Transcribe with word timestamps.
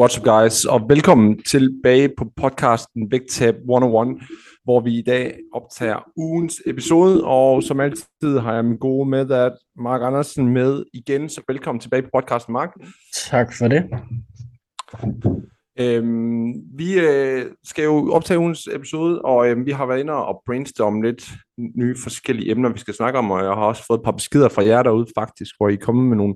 What's 0.00 0.18
up 0.18 0.24
guys, 0.24 0.64
og 0.64 0.80
velkommen 0.88 1.42
tilbage 1.42 2.08
på 2.18 2.24
podcasten 2.36 3.10
Vægtab 3.10 3.54
101, 3.54 4.22
hvor 4.64 4.80
vi 4.80 4.98
i 4.98 5.02
dag 5.02 5.38
optager 5.52 6.10
ugens 6.16 6.62
episode, 6.66 7.24
og 7.24 7.62
som 7.62 7.80
altid 7.80 8.38
har 8.38 8.54
jeg 8.54 8.64
min 8.64 8.78
gode 8.78 9.08
med, 9.08 9.30
at 9.30 9.52
Mark 9.76 10.00
Andersen 10.02 10.48
med 10.48 10.84
igen, 10.94 11.28
så 11.28 11.42
velkommen 11.48 11.80
tilbage 11.80 12.02
på 12.02 12.08
podcasten, 12.14 12.52
Mark. 12.52 12.70
Tak 13.30 13.52
for 13.58 13.68
det. 13.68 13.84
Øhm, 15.78 16.52
vi 16.74 17.00
øh, 17.00 17.46
skal 17.64 17.84
jo 17.84 18.12
optage 18.12 18.38
ugens 18.38 18.68
episode, 18.72 19.22
og 19.22 19.48
øh, 19.48 19.66
vi 19.66 19.70
har 19.70 19.86
været 19.86 20.00
inde 20.00 20.12
og 20.12 20.42
brainstorme 20.46 21.02
lidt 21.02 21.30
nye 21.58 21.96
forskellige 22.02 22.50
emner, 22.50 22.72
vi 22.72 22.78
skal 22.78 22.94
snakke 22.94 23.18
om, 23.18 23.30
og 23.30 23.38
jeg 23.38 23.48
har 23.48 23.66
også 23.66 23.84
fået 23.86 23.98
et 23.98 24.04
par 24.04 24.12
beskeder 24.12 24.48
fra 24.48 24.66
jer 24.66 24.82
derude 24.82 25.06
faktisk, 25.18 25.54
hvor 25.58 25.68
I 25.68 25.74
er 25.74 25.78
kommet 25.78 26.06
med 26.06 26.16
nogle 26.16 26.34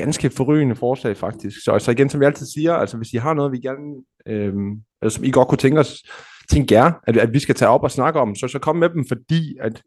ganske 0.00 0.30
forrygende 0.30 0.76
forslag 0.76 1.16
faktisk. 1.16 1.64
Så 1.64 1.72
altså 1.72 1.90
igen, 1.90 2.08
som 2.08 2.20
vi 2.20 2.24
altid 2.24 2.46
siger, 2.46 2.74
altså 2.74 2.96
hvis 2.96 3.12
I 3.12 3.16
har 3.16 3.34
noget, 3.34 3.52
vi 3.52 3.58
gerne, 3.58 3.94
øh, 4.26 4.54
eller 5.02 5.10
som 5.10 5.24
I 5.24 5.30
godt 5.30 5.48
kunne 5.48 5.58
tænke 5.58 5.80
os, 5.80 6.02
tænke 6.50 6.74
jer, 6.74 6.92
at, 7.06 7.16
at 7.16 7.32
vi 7.32 7.38
skal 7.38 7.54
tage 7.54 7.68
op 7.68 7.82
og 7.82 7.90
snakke 7.90 8.20
om, 8.20 8.34
så, 8.34 8.48
så 8.48 8.58
kom 8.58 8.76
med 8.76 8.88
dem, 8.88 9.04
fordi 9.08 9.56
at 9.60 9.82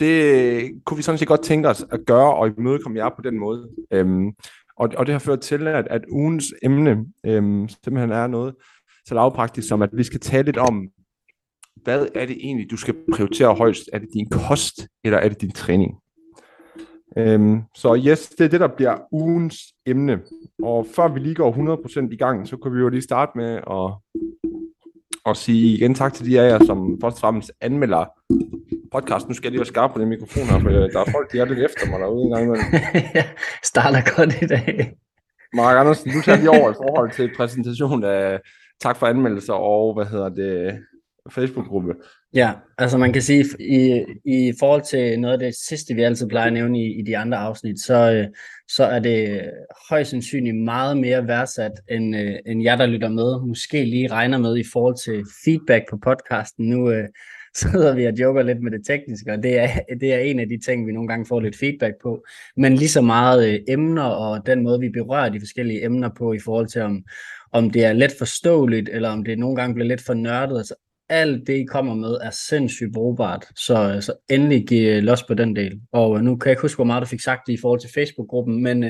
det 0.00 0.70
kunne 0.84 0.96
vi 0.96 1.02
sådan 1.02 1.18
set 1.18 1.28
godt 1.28 1.42
tænke 1.42 1.68
os 1.68 1.84
at 1.92 2.00
gøre, 2.06 2.34
og 2.34 2.48
imødekomme 2.58 2.98
jer 2.98 3.08
på 3.08 3.22
den 3.24 3.38
måde. 3.38 3.68
Øhm, 3.92 4.26
og, 4.76 4.88
og 4.96 5.06
det 5.06 5.12
har 5.12 5.18
ført 5.18 5.40
til, 5.40 5.68
at, 5.68 5.86
at 5.90 6.02
ugens 6.10 6.54
emne 6.62 7.04
øhm, 7.26 7.68
simpelthen 7.68 8.10
er 8.10 8.26
noget 8.26 8.54
så 9.06 9.14
lavpraktisk 9.14 9.68
som, 9.68 9.82
at 9.82 9.90
vi 9.92 10.02
skal 10.02 10.20
tale 10.20 10.44
lidt 10.44 10.56
om, 10.56 10.88
hvad 11.82 12.06
er 12.14 12.26
det 12.26 12.36
egentlig, 12.40 12.70
du 12.70 12.76
skal 12.76 12.94
prioritere 13.12 13.54
højst? 13.54 13.90
Er 13.92 13.98
det 13.98 14.08
din 14.14 14.28
kost, 14.30 14.88
eller 15.04 15.18
er 15.18 15.28
det 15.28 15.40
din 15.40 15.52
træning? 15.52 15.94
Øhm, 17.16 17.62
så 17.74 18.02
yes, 18.06 18.28
det 18.28 18.44
er 18.44 18.48
det, 18.48 18.60
der 18.60 18.68
bliver 18.68 18.98
ugens 19.12 19.56
emne. 19.86 20.20
Og 20.62 20.86
før 20.96 21.08
vi 21.08 21.20
lige 21.20 21.34
går 21.34 21.78
100% 22.02 22.12
i 22.12 22.16
gang, 22.16 22.48
så 22.48 22.56
kan 22.56 22.74
vi 22.74 22.78
jo 22.78 22.88
lige 22.88 23.02
starte 23.02 23.32
med 23.34 23.60
at, 23.70 23.92
at 25.26 25.36
sige 25.36 25.76
igen 25.76 25.94
tak 25.94 26.14
til 26.14 26.26
de 26.26 26.40
af 26.40 26.50
jer, 26.50 26.64
som 26.64 26.98
først 27.00 27.16
og 27.16 27.20
fremmest 27.20 27.52
anmelder 27.60 28.04
podcast. 28.92 29.28
Nu 29.28 29.34
skal 29.34 29.46
jeg 29.46 29.50
lige 29.50 29.60
være 29.60 29.66
skarp 29.66 29.92
på 29.92 30.00
den 30.00 30.08
mikrofon 30.08 30.46
her, 30.46 30.60
for 30.60 30.68
der 30.68 31.00
er 31.00 31.10
folk, 31.10 31.32
der 31.32 31.40
er 31.40 31.44
lidt 31.44 31.58
efter 31.58 31.90
mig 31.90 32.00
derude 32.00 32.24
en 32.24 32.30
gang 32.30 32.44
imellem. 32.44 32.66
starter 33.70 34.16
godt 34.16 34.42
i 34.42 34.46
dag. 34.46 34.96
Mark 35.54 35.76
Andersen, 35.76 36.12
du 36.12 36.20
tager 36.22 36.38
lige 36.38 36.50
over 36.50 36.70
i 36.70 36.74
forhold 36.74 37.10
til 37.12 37.30
præsentation 37.36 38.04
af 38.04 38.40
tak 38.80 38.96
for 38.96 39.06
anmeldelser 39.06 39.52
og, 39.52 39.94
hvad 39.94 40.06
hedder 40.06 40.28
det, 40.28 40.78
Facebook-gruppe. 41.30 41.94
Ja, 42.34 42.52
altså 42.78 42.98
man 42.98 43.12
kan 43.12 43.22
sige, 43.22 43.44
i, 43.60 44.04
i 44.24 44.52
forhold 44.58 44.82
til 44.82 45.20
noget 45.20 45.32
af 45.32 45.38
det 45.38 45.54
sidste, 45.68 45.94
vi 45.94 46.02
altid 46.02 46.28
plejer 46.28 46.46
at 46.46 46.52
nævne 46.52 46.78
i, 46.78 46.98
i 46.98 47.02
de 47.02 47.18
andre 47.18 47.38
afsnit, 47.38 47.80
så, 47.80 48.12
øh, 48.12 48.26
så 48.68 48.84
er 48.84 48.98
det 48.98 49.50
højst 49.90 50.10
sandsynligt 50.10 50.56
meget 50.56 50.96
mere 50.96 51.26
værdsat, 51.26 51.72
end, 51.88 52.16
øh, 52.16 52.34
end 52.46 52.62
jeg, 52.62 52.78
der 52.78 52.86
lytter 52.86 53.08
med, 53.08 53.46
måske 53.46 53.84
lige 53.84 54.08
regner 54.08 54.38
med 54.38 54.56
i 54.56 54.64
forhold 54.72 54.96
til 55.04 55.24
feedback 55.44 55.84
på 55.90 55.96
podcasten. 55.96 56.68
Nu 56.68 56.90
øh, 56.90 57.08
sidder 57.60 57.94
vi 57.94 58.04
og 58.04 58.12
joker 58.20 58.42
lidt 58.42 58.62
med 58.62 58.70
det 58.70 58.86
tekniske, 58.86 59.32
og 59.32 59.42
det 59.42 59.58
er, 59.58 59.68
det 60.00 60.14
er 60.14 60.18
en 60.18 60.40
af 60.40 60.48
de 60.48 60.58
ting, 60.64 60.86
vi 60.86 60.92
nogle 60.92 61.08
gange 61.08 61.26
får 61.26 61.40
lidt 61.40 61.58
feedback 61.58 61.94
på. 62.02 62.24
Men 62.56 62.74
lige 62.74 62.88
så 62.88 63.00
meget 63.00 63.48
øh, 63.48 63.60
emner 63.68 64.02
og 64.02 64.46
den 64.46 64.62
måde, 64.62 64.80
vi 64.80 64.88
berører 64.88 65.28
de 65.28 65.40
forskellige 65.40 65.84
emner 65.84 66.10
på 66.18 66.32
i 66.32 66.38
forhold 66.44 66.66
til, 66.66 66.82
om, 66.82 67.04
om 67.52 67.70
det 67.70 67.84
er 67.84 67.92
let 67.92 68.12
forståeligt, 68.18 68.88
eller 68.92 69.08
om 69.08 69.24
det 69.24 69.38
nogle 69.38 69.56
gange 69.56 69.74
bliver 69.74 69.88
lidt 69.88 70.04
for 70.06 70.14
nørdet. 70.14 70.58
Altså 70.58 70.74
alt 71.10 71.46
det, 71.46 71.52
I 71.52 71.64
kommer 71.64 71.94
med, 71.94 72.18
er 72.22 72.30
sindssygt 72.30 72.92
brugbart. 72.92 73.46
Så, 73.56 73.92
øh, 73.94 74.02
så 74.02 74.12
endelig 74.30 74.66
giv 74.68 74.88
øh, 74.88 75.02
los 75.02 75.22
på 75.22 75.34
den 75.34 75.56
del. 75.56 75.80
Og 75.92 76.16
øh, 76.16 76.22
nu 76.22 76.36
kan 76.36 76.48
jeg 76.48 76.52
ikke 76.52 76.62
huske, 76.62 76.76
hvor 76.76 76.84
meget 76.84 77.02
du 77.02 77.06
fik 77.06 77.20
sagt 77.20 77.46
det 77.46 77.52
i 77.52 77.60
forhold 77.60 77.80
til 77.80 77.90
Facebook-gruppen, 77.94 78.62
men, 78.62 78.84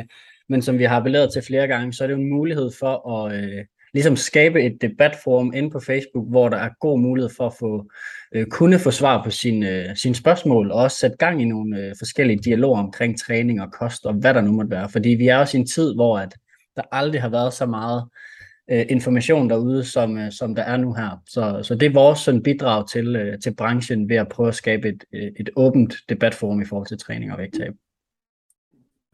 men 0.49 0.63
som 0.63 0.79
vi 0.79 0.85
har 0.85 0.97
appelleret 0.97 1.33
til 1.33 1.43
flere 1.43 1.67
gange, 1.67 1.93
så 1.93 2.05
er 2.05 2.09
det 2.09 2.15
jo 2.15 2.21
en 2.21 2.31
mulighed 2.31 2.71
for 2.81 3.11
at 3.17 3.35
øh, 3.35 3.65
ligesom 3.95 4.17
skabe 4.17 4.63
et 4.63 4.83
debatforum 4.83 5.53
inde 5.55 5.71
på 5.71 5.81
Facebook, 5.81 6.31
hvor 6.31 6.49
der 6.49 6.57
er 6.57 6.71
god 6.81 7.01
mulighed 7.01 7.31
for 7.37 7.47
at 7.47 7.55
få, 7.59 7.91
øh, 8.35 8.47
kunne 8.47 8.79
få 8.79 8.91
svar 8.91 9.25
på 9.25 9.31
sine, 9.31 9.71
øh, 9.71 9.97
sine 9.97 10.15
spørgsmål, 10.15 10.71
og 10.71 10.83
også 10.83 10.97
sætte 10.97 11.17
gang 11.17 11.43
i 11.43 11.45
nogle 11.45 11.79
øh, 11.79 11.95
forskellige 11.99 12.43
dialoger 12.45 12.79
omkring 12.79 13.21
træning 13.21 13.63
og 13.63 13.73
kost, 13.73 14.07
og 14.07 14.15
hvad 14.15 14.35
der 14.35 14.41
nu 14.41 14.53
måtte 14.53 14.71
være. 14.71 14.89
Fordi 14.89 15.09
vi 15.09 15.29
er 15.29 15.37
også 15.37 15.57
i 15.57 15.61
en 15.61 15.67
tid, 15.67 15.95
hvor 15.95 16.19
at 16.19 16.35
der 16.77 16.83
aldrig 16.93 17.23
har 17.23 17.29
været 17.29 17.53
så 17.53 17.67
meget 17.67 18.03
øh, 18.03 18.30
information 18.71 19.51
derude, 19.51 19.85
som, 19.85 20.19
øh, 20.19 20.33
som 20.33 20.55
der 20.55 20.63
er 20.63 20.77
nu 20.77 20.95
her. 20.95 21.23
Så, 21.27 21.61
så 21.63 21.75
det 21.75 21.87
er 21.87 21.93
vores 21.93 22.19
sådan, 22.19 22.43
bidrag 22.43 22.89
til, 22.89 23.17
øh, 23.17 23.39
til 23.39 23.55
branchen 23.55 24.09
ved 24.09 24.17
at 24.17 24.29
prøve 24.29 24.49
at 24.49 24.55
skabe 24.55 24.89
et, 24.89 25.05
øh, 25.15 25.31
et 25.41 25.51
åbent 25.57 25.95
debatforum 26.09 26.63
i 26.63 26.65
forhold 26.65 26.87
til 26.87 26.99
træning 26.99 27.33
og 27.33 27.39
vægttab. 27.39 27.73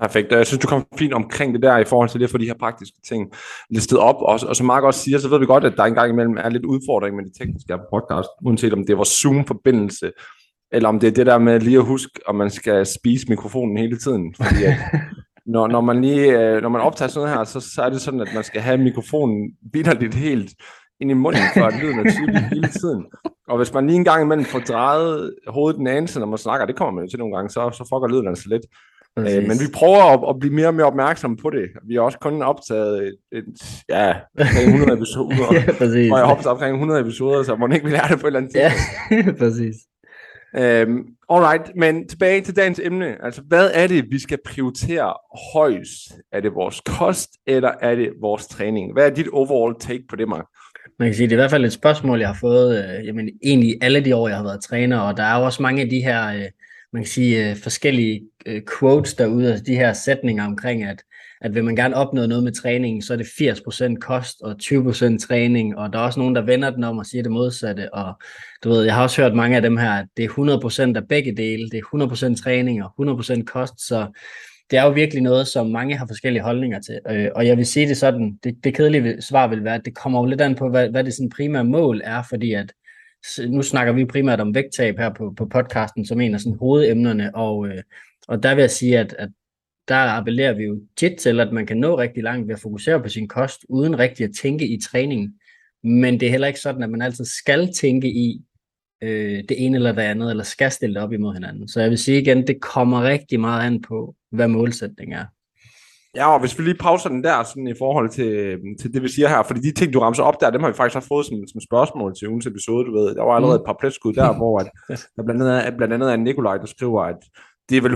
Perfekt. 0.00 0.32
Jeg 0.32 0.46
synes, 0.46 0.62
du 0.62 0.66
kom 0.66 0.86
fint 0.98 1.14
omkring 1.14 1.54
det 1.54 1.62
der 1.62 1.78
i 1.78 1.84
forhold 1.84 2.08
til 2.08 2.20
det 2.20 2.30
for 2.30 2.38
de 2.38 2.46
her 2.46 2.54
praktiske 2.54 2.98
ting 3.08 3.32
listet 3.70 3.98
op. 3.98 4.16
Og, 4.18 4.40
og 4.48 4.56
som 4.56 4.66
Mark 4.66 4.82
også 4.82 5.00
siger, 5.00 5.18
så 5.18 5.28
ved 5.28 5.38
vi 5.38 5.46
godt, 5.46 5.64
at 5.64 5.76
der 5.76 5.84
engang 5.84 6.12
imellem 6.12 6.36
er 6.36 6.48
lidt 6.48 6.64
udfordring 6.64 7.16
med 7.16 7.24
det 7.24 7.32
tekniske 7.38 7.72
her 7.72 7.80
podcast, 7.92 8.28
uanset 8.42 8.72
om 8.72 8.80
det 8.80 8.90
er 8.90 8.96
vores 8.96 9.08
Zoom-forbindelse, 9.08 10.12
eller 10.72 10.88
om 10.88 11.00
det 11.00 11.06
er 11.06 11.12
det 11.12 11.26
der 11.26 11.38
med 11.38 11.60
lige 11.60 11.78
at 11.78 11.84
huske, 11.84 12.12
om 12.26 12.34
man 12.34 12.50
skal 12.50 12.86
spise 12.86 13.26
mikrofonen 13.28 13.76
hele 13.76 13.98
tiden. 13.98 14.34
Fordi 14.34 14.64
at, 14.64 14.74
når, 15.46 15.66
når, 15.66 15.80
man 15.80 16.00
lige, 16.00 16.40
øh, 16.40 16.62
når 16.62 16.68
man 16.68 16.80
optager 16.80 17.08
sådan 17.08 17.24
noget 17.24 17.38
her, 17.38 17.44
så, 17.44 17.60
så 17.60 17.82
er 17.82 17.90
det 17.90 18.00
sådan, 18.00 18.20
at 18.20 18.28
man 18.34 18.44
skal 18.44 18.60
have 18.60 18.78
mikrofonen 18.78 19.50
lidt 20.00 20.14
helt 20.14 20.50
ind 21.00 21.10
i 21.10 21.14
munden, 21.14 21.42
for 21.54 21.64
at 21.64 21.74
lyden 21.82 21.98
er 21.98 22.12
tydelig 22.12 22.42
hele 22.52 22.68
tiden. 22.68 23.04
Og 23.48 23.56
hvis 23.56 23.74
man 23.74 23.86
lige 23.86 23.96
en 23.96 24.04
gang 24.04 24.22
imellem 24.22 24.44
får 24.44 24.58
drejet 24.58 25.34
hovedet 25.48 25.80
en 25.80 25.86
anelse, 25.86 26.20
når 26.20 26.26
man 26.26 26.38
snakker, 26.38 26.66
det 26.66 26.76
kommer 26.76 26.92
man 26.92 27.04
jo 27.04 27.10
til 27.10 27.18
nogle 27.18 27.36
gange, 27.36 27.50
så, 27.50 27.70
så 27.72 27.84
fucker 27.84 28.08
lyden 28.08 28.28
altså 28.28 28.48
lidt. 28.48 28.62
Øh, 29.18 29.48
men 29.48 29.56
vi 29.64 29.68
prøver 29.74 30.02
at, 30.14 30.20
at 30.30 30.38
blive 30.40 30.54
mere 30.54 30.66
og 30.66 30.74
mere 30.74 30.86
opmærksomme 30.86 31.36
på 31.36 31.50
det. 31.50 31.64
Vi 31.88 31.94
har 31.94 32.00
også 32.00 32.18
kun 32.18 32.42
optaget 32.42 33.06
et, 33.06 33.16
et 33.32 33.44
ja, 33.88 34.14
100 34.38 34.92
episoder. 34.92 35.46
ja, 35.56 35.64
præcis. 35.78 36.12
Og 36.12 36.18
jeg 36.18 36.26
har 36.26 36.34
optaget 36.34 36.54
omkring 36.56 36.74
100 36.74 37.00
episoder, 37.00 37.42
så 37.42 37.56
må 37.56 37.68
ikke 37.68 37.86
vi 37.86 37.92
lære 37.92 38.08
det 38.08 38.20
på 38.20 38.26
et 38.26 38.30
eller 38.30 38.40
andet 38.40 38.52
tidspunkt. 38.52 39.26
Ja, 39.26 39.32
præcis. 39.44 39.76
Øhm, 40.54 41.06
alright, 41.30 41.76
men 41.76 42.08
tilbage 42.08 42.40
til 42.40 42.56
dagens 42.56 42.80
emne. 42.84 43.24
Altså, 43.24 43.42
hvad 43.42 43.70
er 43.74 43.86
det, 43.86 44.04
vi 44.10 44.18
skal 44.18 44.38
prioritere 44.44 45.14
højst? 45.52 46.12
Er 46.32 46.40
det 46.40 46.54
vores 46.54 46.82
kost, 46.86 47.30
eller 47.46 47.72
er 47.80 47.94
det 47.94 48.12
vores 48.20 48.46
træning? 48.46 48.92
Hvad 48.92 49.06
er 49.06 49.14
dit 49.14 49.28
overall 49.28 49.74
take 49.80 50.04
på 50.08 50.16
det, 50.16 50.28
Mark? 50.28 50.46
Man 50.98 51.08
kan 51.08 51.14
sige, 51.14 51.26
det 51.26 51.32
er 51.32 51.36
i 51.36 51.40
hvert 51.40 51.50
fald 51.50 51.64
et 51.64 51.72
spørgsmål, 51.72 52.18
jeg 52.18 52.28
har 52.28 52.38
fået 52.40 52.98
øh, 52.98 53.06
jamen, 53.06 53.30
egentlig 53.44 53.78
alle 53.80 54.04
de 54.04 54.16
år, 54.16 54.28
jeg 54.28 54.36
har 54.36 54.44
været 54.44 54.64
træner, 54.64 54.98
og 54.98 55.16
der 55.16 55.22
er 55.22 55.38
jo 55.38 55.44
også 55.44 55.62
mange 55.62 55.82
af 55.82 55.88
de 55.88 56.00
her, 56.00 56.28
øh, 56.28 56.44
man 56.92 57.02
kan 57.02 57.10
sige, 57.10 57.50
øh, 57.50 57.56
forskellige 57.56 58.22
øh, 58.46 58.62
quotes 58.78 59.14
derude, 59.14 59.50
altså 59.50 59.64
de 59.64 59.74
her 59.74 59.92
sætninger 59.92 60.46
omkring, 60.46 60.84
at 60.84 61.02
at 61.40 61.54
vil 61.54 61.64
man 61.64 61.76
gerne 61.76 61.96
opnå 61.96 62.26
noget 62.26 62.44
med 62.44 62.52
træningen, 62.52 63.02
så 63.02 63.12
er 63.12 63.16
det 63.16 63.24
80% 63.24 63.94
kost 63.94 64.42
og 64.42 64.56
20% 64.62 65.18
træning, 65.18 65.78
og 65.78 65.92
der 65.92 65.98
er 65.98 66.02
også 66.02 66.20
nogen, 66.20 66.34
der 66.34 66.42
vender 66.42 66.70
den 66.70 66.84
om 66.84 66.98
og 66.98 67.06
siger 67.06 67.22
det 67.22 67.32
modsatte, 67.32 67.94
og 67.94 68.14
du 68.64 68.68
ved, 68.68 68.84
jeg 68.84 68.94
har 68.94 69.02
også 69.02 69.22
hørt 69.22 69.34
mange 69.34 69.56
af 69.56 69.62
dem 69.62 69.76
her, 69.76 69.90
at 69.90 70.06
det 70.16 70.24
er 70.24 70.92
100% 70.92 70.96
af 70.96 71.08
begge 71.08 71.36
dele, 71.36 71.70
det 71.70 71.78
er 71.78 72.32
100% 72.34 72.42
træning 72.42 72.84
og 72.84 72.90
100% 73.00 73.44
kost, 73.44 73.86
så 73.86 74.06
det 74.70 74.78
er 74.78 74.84
jo 74.84 74.90
virkelig 74.90 75.22
noget, 75.22 75.46
som 75.46 75.66
mange 75.66 75.96
har 75.96 76.06
forskellige 76.06 76.42
holdninger 76.42 76.80
til, 76.80 76.98
øh, 77.10 77.28
og 77.34 77.46
jeg 77.46 77.56
vil 77.56 77.66
sige 77.66 77.88
det 77.88 77.96
sådan, 77.96 78.38
det, 78.44 78.54
det 78.64 78.74
kedelige 78.74 79.22
svar 79.22 79.46
vil 79.46 79.64
være, 79.64 79.74
at 79.74 79.84
det 79.84 79.94
kommer 79.94 80.20
jo 80.20 80.26
lidt 80.26 80.40
an 80.40 80.54
på, 80.54 80.68
hvad, 80.68 80.88
hvad 80.88 81.04
det 81.04 81.14
sådan 81.14 81.30
primære 81.30 81.64
mål 81.64 82.00
er, 82.04 82.22
fordi 82.28 82.52
at 82.52 82.72
nu 83.48 83.62
snakker 83.62 83.92
vi 83.92 84.04
primært 84.04 84.40
om 84.40 84.54
vægttab 84.54 84.98
her 84.98 85.14
på, 85.14 85.34
på 85.36 85.46
podcasten, 85.46 86.06
som 86.06 86.20
en 86.20 86.34
af 86.34 86.40
sådan 86.40 86.58
hovedemnerne, 86.58 87.34
og, 87.34 87.68
øh, 87.68 87.82
og 88.28 88.42
der 88.42 88.54
vil 88.54 88.62
jeg 88.62 88.70
sige, 88.70 88.98
at, 88.98 89.14
at 89.18 89.28
der 89.88 89.96
appellerer 89.96 90.52
vi 90.52 90.64
jo 90.64 90.80
tit 90.96 91.16
til, 91.18 91.40
at 91.40 91.52
man 91.52 91.66
kan 91.66 91.76
nå 91.76 91.98
rigtig 91.98 92.22
langt 92.22 92.48
ved 92.48 92.54
at 92.54 92.60
fokusere 92.60 93.02
på 93.02 93.08
sin 93.08 93.28
kost, 93.28 93.66
uden 93.68 93.98
rigtig 93.98 94.24
at 94.24 94.34
tænke 94.42 94.66
i 94.68 94.80
træning. 94.80 95.34
Men 95.84 96.20
det 96.20 96.26
er 96.26 96.30
heller 96.30 96.46
ikke 96.46 96.60
sådan, 96.60 96.82
at 96.82 96.90
man 96.90 97.02
altid 97.02 97.24
skal 97.24 97.72
tænke 97.72 98.08
i 98.08 98.42
øh, 99.02 99.44
det 99.48 99.64
ene 99.64 99.76
eller 99.76 99.92
det 99.92 100.02
andet, 100.02 100.30
eller 100.30 100.44
skal 100.44 100.70
stille 100.70 100.94
det 100.94 101.02
op 101.02 101.12
imod 101.12 101.34
hinanden. 101.34 101.68
Så 101.68 101.80
jeg 101.80 101.90
vil 101.90 101.98
sige 101.98 102.20
igen, 102.20 102.46
det 102.46 102.60
kommer 102.60 103.02
rigtig 103.02 103.40
meget 103.40 103.66
an 103.66 103.82
på, 103.82 104.14
hvad 104.30 104.48
målsætningen 104.48 105.18
er. 105.18 105.24
Ja, 106.16 106.32
og 106.34 106.40
hvis 106.40 106.58
vi 106.58 106.64
lige 106.64 106.78
pauser 106.80 107.08
den 107.08 107.24
der 107.24 107.42
sådan 107.42 107.66
i 107.66 107.74
forhold 107.78 108.10
til, 108.10 108.58
til 108.80 108.92
det, 108.92 109.02
vi 109.02 109.08
siger 109.08 109.28
her, 109.28 109.42
fordi 109.42 109.60
de 109.60 109.72
ting, 109.72 109.92
du 109.92 110.00
ramser 110.00 110.22
op 110.22 110.40
der, 110.40 110.50
dem 110.50 110.60
har 110.60 110.70
vi 110.70 110.76
faktisk 110.76 110.96
også 110.96 111.08
fået 111.08 111.26
som, 111.26 111.46
som 111.52 111.60
spørgsmål 111.60 112.14
til 112.14 112.28
ugens 112.28 112.46
episode, 112.46 112.86
du 112.86 112.92
ved. 112.98 113.14
Der 113.14 113.22
var 113.22 113.32
allerede 113.32 113.58
mm. 113.58 113.62
et 113.62 113.66
par 113.66 113.76
pletskud 113.80 114.12
der, 114.12 114.36
hvor 114.36 114.58
at, 114.58 114.68
der 115.16 115.22
blandt 115.22 115.42
andet, 115.42 115.76
blandt 115.76 115.94
andet 115.94 116.12
er 116.12 116.16
Nikolaj, 116.16 116.56
der 116.56 116.66
skriver, 116.66 117.02
at 117.02 117.18
det 117.68 117.76
er 117.76 117.82
vel 117.82 117.94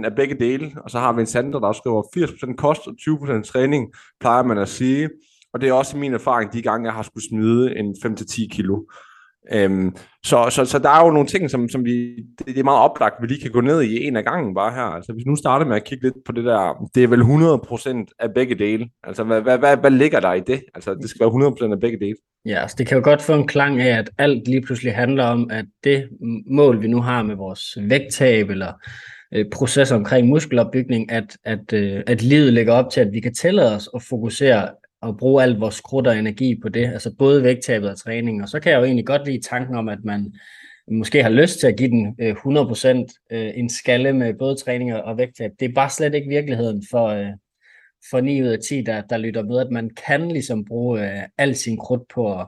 100% 0.00 0.04
af 0.04 0.16
begge 0.16 0.34
dele, 0.34 0.72
og 0.84 0.90
så 0.90 0.98
har 0.98 1.12
vi 1.12 1.20
en 1.20 1.26
Sander, 1.26 1.58
der 1.58 1.72
skriver 1.72 2.02
80% 2.02 2.54
kost 2.54 2.86
og 2.86 2.94
20% 3.00 3.42
træning, 3.42 3.92
plejer 4.20 4.42
man 4.42 4.58
at 4.58 4.68
sige. 4.68 5.10
Og 5.52 5.60
det 5.60 5.68
er 5.68 5.72
også 5.72 5.96
min 5.96 6.14
erfaring, 6.14 6.52
de 6.52 6.62
gange, 6.62 6.86
jeg 6.86 6.94
har 6.94 7.02
skulle 7.02 7.28
smide 7.28 7.76
en 7.78 7.96
5-10 8.06 8.48
kilo. 8.48 8.82
Øhm, 9.52 9.96
så, 10.24 10.46
så, 10.50 10.64
så 10.64 10.78
der 10.78 10.88
er 10.88 11.04
jo 11.04 11.10
nogle 11.10 11.28
ting, 11.28 11.50
som, 11.50 11.68
som 11.68 11.84
vi, 11.84 12.16
det 12.46 12.58
er 12.58 12.64
meget 12.64 12.90
oplagt, 12.90 13.14
vi 13.22 13.26
lige 13.26 13.40
kan 13.40 13.50
gå 13.50 13.60
ned 13.60 13.82
i 13.82 14.04
en 14.06 14.16
af 14.16 14.24
gangen 14.24 14.54
bare 14.54 14.72
her. 14.72 14.82
Altså 14.82 15.12
hvis 15.12 15.24
vi 15.24 15.30
nu 15.30 15.36
starter 15.36 15.66
med 15.66 15.76
at 15.76 15.84
kigge 15.84 16.04
lidt 16.04 16.14
på 16.26 16.32
det 16.32 16.44
der, 16.44 16.88
det 16.94 17.04
er 17.04 17.08
vel 17.08 17.22
100% 18.08 18.14
af 18.18 18.34
begge 18.34 18.54
dele. 18.54 18.88
Altså 19.04 19.24
hvad, 19.24 19.40
hvad, 19.40 19.58
hvad, 19.58 19.76
hvad 19.76 19.90
ligger 19.90 20.20
der 20.20 20.32
i 20.32 20.40
det? 20.40 20.62
Altså 20.74 20.94
det 20.94 21.10
skal 21.10 21.20
være 21.20 21.68
100% 21.70 21.72
af 21.72 21.80
begge 21.80 21.98
dele. 21.98 22.16
Ja, 22.44 22.68
så 22.68 22.74
det 22.78 22.86
kan 22.86 22.96
jo 22.96 23.04
godt 23.04 23.22
få 23.22 23.34
en 23.34 23.46
klang 23.46 23.80
af, 23.80 23.98
at 23.98 24.10
alt 24.18 24.48
lige 24.48 24.62
pludselig 24.62 24.94
handler 24.94 25.24
om, 25.24 25.50
at 25.50 25.64
det 25.84 26.08
mål, 26.50 26.82
vi 26.82 26.88
nu 26.88 27.00
har 27.00 27.22
med 27.22 27.34
vores 27.34 27.78
vægttab 27.80 28.50
eller 28.50 28.72
øh, 29.34 29.44
proces 29.52 29.92
omkring 29.92 30.28
muskelopbygning, 30.28 31.12
at, 31.12 31.36
at, 31.44 31.72
øh, 31.72 32.02
at 32.06 32.22
livet 32.22 32.52
lægger 32.52 32.72
op 32.72 32.90
til, 32.90 33.00
at 33.00 33.12
vi 33.12 33.20
kan 33.20 33.34
tillade 33.34 33.76
os 33.76 33.88
at 33.94 34.02
fokusere 34.02 34.68
og 35.06 35.16
bruge 35.18 35.42
alt 35.42 35.60
vores 35.60 35.80
krudt 35.80 36.06
og 36.06 36.18
energi 36.18 36.60
på 36.62 36.68
det, 36.68 36.86
altså 36.86 37.14
både 37.18 37.42
vægttabet 37.42 37.90
og 37.90 37.98
træning. 37.98 38.42
Og 38.42 38.48
så 38.48 38.60
kan 38.60 38.72
jeg 38.72 38.78
jo 38.78 38.84
egentlig 38.84 39.06
godt 39.06 39.26
lide 39.26 39.42
tanken 39.42 39.76
om, 39.76 39.88
at 39.88 40.04
man 40.04 40.34
måske 40.90 41.22
har 41.22 41.30
lyst 41.30 41.60
til 41.60 41.66
at 41.66 41.76
give 41.76 41.90
den 41.90 42.16
øh, 42.20 42.36
100% 42.36 43.26
øh, 43.30 43.52
en 43.54 43.68
skalle 43.68 44.12
med 44.12 44.34
både 44.34 44.56
træning 44.56 44.94
og 44.94 45.18
vægttab. 45.18 45.50
Det 45.60 45.68
er 45.68 45.74
bare 45.74 45.90
slet 45.90 46.14
ikke 46.14 46.28
virkeligheden 46.28 46.84
for, 46.90 47.06
øh, 47.06 47.28
for 48.10 48.20
9 48.20 48.42
ud 48.42 48.48
af 48.48 48.58
10, 48.68 48.82
der, 48.82 49.00
der 49.00 49.16
lytter 49.16 49.42
med, 49.42 49.60
at 49.60 49.70
man 49.70 49.90
kan 50.06 50.28
ligesom 50.28 50.64
bruge 50.64 51.22
al 51.38 51.56
sin 51.56 51.76
krudt 51.76 52.08
på 52.14 52.40
at, 52.40 52.46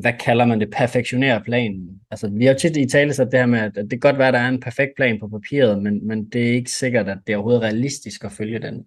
hvad 0.00 0.12
kalder 0.20 0.44
man 0.44 0.60
det, 0.60 0.70
perfektionere 0.70 1.42
planen. 1.44 2.00
Altså, 2.10 2.30
vi 2.32 2.44
har 2.44 2.52
jo 2.52 2.58
tit 2.58 2.76
i 2.76 2.86
tale 2.86 3.12
så 3.12 3.24
det 3.24 3.34
her 3.34 3.46
med, 3.46 3.58
at 3.58 3.74
det 3.74 3.90
kan 3.90 4.00
godt 4.00 4.18
være, 4.18 4.28
at 4.28 4.34
der 4.34 4.40
er 4.40 4.48
en 4.48 4.60
perfekt 4.60 4.92
plan 4.96 5.20
på 5.20 5.28
papiret, 5.28 5.82
men, 5.82 6.06
men 6.06 6.28
det 6.28 6.48
er 6.48 6.52
ikke 6.52 6.70
sikkert, 6.70 7.08
at 7.08 7.18
det 7.26 7.32
er 7.32 7.36
overhovedet 7.36 7.62
realistisk 7.62 8.24
at 8.24 8.32
følge 8.32 8.58
den. 8.58 8.86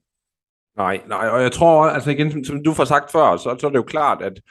Nej, 0.77 1.01
nej, 1.07 1.27
og 1.27 1.41
jeg 1.41 1.51
tror, 1.51 1.83
altså 1.83 2.09
igen, 2.09 2.45
som, 2.45 2.63
du 2.63 2.71
har 2.71 2.85
sagt 2.85 3.11
før, 3.11 3.37
så, 3.37 3.55
så 3.59 3.67
er 3.67 3.71
det 3.71 3.77
jo 3.77 3.83
klart, 3.83 4.21
at, 4.21 4.41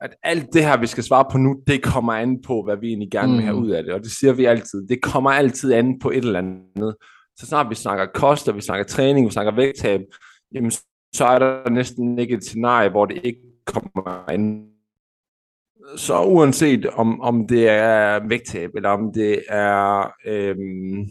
at 0.00 0.10
alt 0.22 0.46
det 0.52 0.64
her, 0.64 0.76
vi 0.76 0.86
skal 0.86 1.04
svare 1.04 1.24
på 1.32 1.38
nu, 1.38 1.56
det 1.66 1.82
kommer 1.82 2.12
an 2.12 2.42
på, 2.42 2.62
hvad 2.64 2.76
vi 2.76 2.88
egentlig 2.88 3.10
gerne 3.10 3.32
vil 3.32 3.42
have 3.42 3.56
mm. 3.56 3.62
ud 3.62 3.70
af 3.70 3.82
det, 3.84 3.94
og 3.94 4.00
det 4.00 4.10
siger 4.10 4.32
vi 4.32 4.44
altid. 4.44 4.88
Det 4.88 5.02
kommer 5.02 5.30
altid 5.30 5.72
an 5.72 5.98
på 5.98 6.10
et 6.10 6.24
eller 6.24 6.38
andet. 6.38 6.96
Så 7.36 7.46
snart 7.46 7.70
vi 7.70 7.74
snakker 7.74 8.06
kost, 8.14 8.48
og 8.48 8.56
vi 8.56 8.60
snakker 8.60 8.84
træning, 8.84 9.26
vi 9.26 9.32
snakker 9.32 9.54
vægttab, 9.54 10.00
jamen, 10.54 10.70
så 11.14 11.24
er 11.24 11.38
der 11.38 11.70
næsten 11.70 12.18
ikke 12.18 12.34
et 12.34 12.44
scenarie, 12.44 12.90
hvor 12.90 13.06
det 13.06 13.20
ikke 13.24 13.40
kommer 13.66 14.24
an. 14.28 14.66
Så 15.96 16.22
uanset 16.22 16.86
om, 16.86 17.20
om 17.20 17.46
det 17.46 17.68
er 17.68 18.28
vægttab, 18.28 18.70
eller 18.74 18.88
om 18.88 19.12
det 19.14 19.42
er 19.48 20.12
øhm, 20.26 21.08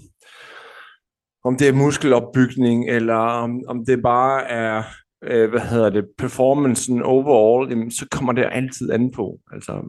om 1.44 1.57
det 1.57 1.68
er 1.68 1.74
muskelopbygning, 1.74 2.89
eller 2.89 3.15
om, 3.15 3.62
om 3.68 3.86
det 3.86 4.01
bare 4.01 4.47
er, 4.47 4.83
øh, 5.24 5.50
hvad 5.50 5.62
hedder 5.62 5.89
det, 5.89 6.06
performancen 6.18 7.01
overall, 7.01 7.69
jamen, 7.69 7.91
så 7.91 8.07
kommer 8.12 8.33
det 8.33 8.50
altid 8.51 8.91
an 8.91 9.12
på. 9.12 9.39
Altså, 9.53 9.81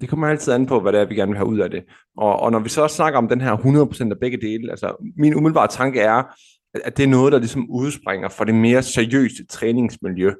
det 0.00 0.08
kommer 0.08 0.28
altid 0.28 0.52
an 0.52 0.66
på, 0.66 0.80
hvad 0.80 0.92
det 0.92 1.00
er, 1.00 1.04
vi 1.04 1.14
gerne 1.14 1.30
vil 1.30 1.38
have 1.38 1.48
ud 1.48 1.58
af 1.58 1.70
det. 1.70 1.82
Og, 2.16 2.40
og 2.40 2.52
når 2.52 2.58
vi 2.58 2.68
så 2.68 2.88
snakker 2.88 3.18
om 3.18 3.28
den 3.28 3.40
her 3.40 3.56
100% 3.56 4.10
af 4.10 4.18
begge 4.20 4.40
dele, 4.40 4.70
altså 4.70 5.12
min 5.18 5.34
umiddelbare 5.34 5.68
tanke 5.68 6.00
er, 6.00 6.22
at 6.84 6.96
det 6.96 7.02
er 7.02 7.08
noget, 7.08 7.32
der 7.32 7.38
ligesom 7.38 7.70
udspringer 7.70 8.28
fra 8.28 8.44
det 8.44 8.54
mere 8.54 8.82
seriøse 8.82 9.46
træningsmiljø, 9.46 10.30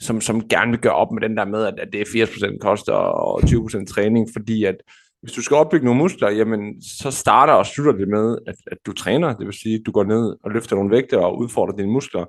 som, 0.00 0.20
som 0.20 0.48
gerne 0.48 0.70
vil 0.70 0.80
gøre 0.80 0.94
op 0.94 1.12
med 1.12 1.28
den 1.28 1.36
der 1.36 1.44
med, 1.44 1.64
at, 1.64 1.74
at 1.78 1.88
det 1.92 2.00
er 2.00 2.26
80% 2.26 2.58
kost 2.58 2.88
og 2.88 3.42
20% 3.42 3.84
træning, 3.84 4.28
fordi 4.32 4.64
at 4.64 4.76
hvis 5.22 5.32
du 5.32 5.42
skal 5.42 5.56
opbygge 5.56 5.84
nogle 5.84 6.00
muskler, 6.00 6.30
jamen, 6.30 6.82
så 6.82 7.10
starter 7.10 7.52
og 7.52 7.66
slutter 7.66 7.92
det 7.92 8.08
med, 8.08 8.38
at, 8.46 8.54
at 8.72 8.78
du 8.86 8.92
træner. 8.92 9.36
Det 9.36 9.46
vil 9.46 9.54
sige, 9.54 9.74
at 9.74 9.82
du 9.86 9.90
går 9.90 10.04
ned 10.04 10.36
og 10.44 10.50
løfter 10.50 10.76
nogle 10.76 10.90
vægte 10.90 11.18
og 11.18 11.38
udfordrer 11.38 11.76
dine 11.76 11.92
muskler. 11.92 12.24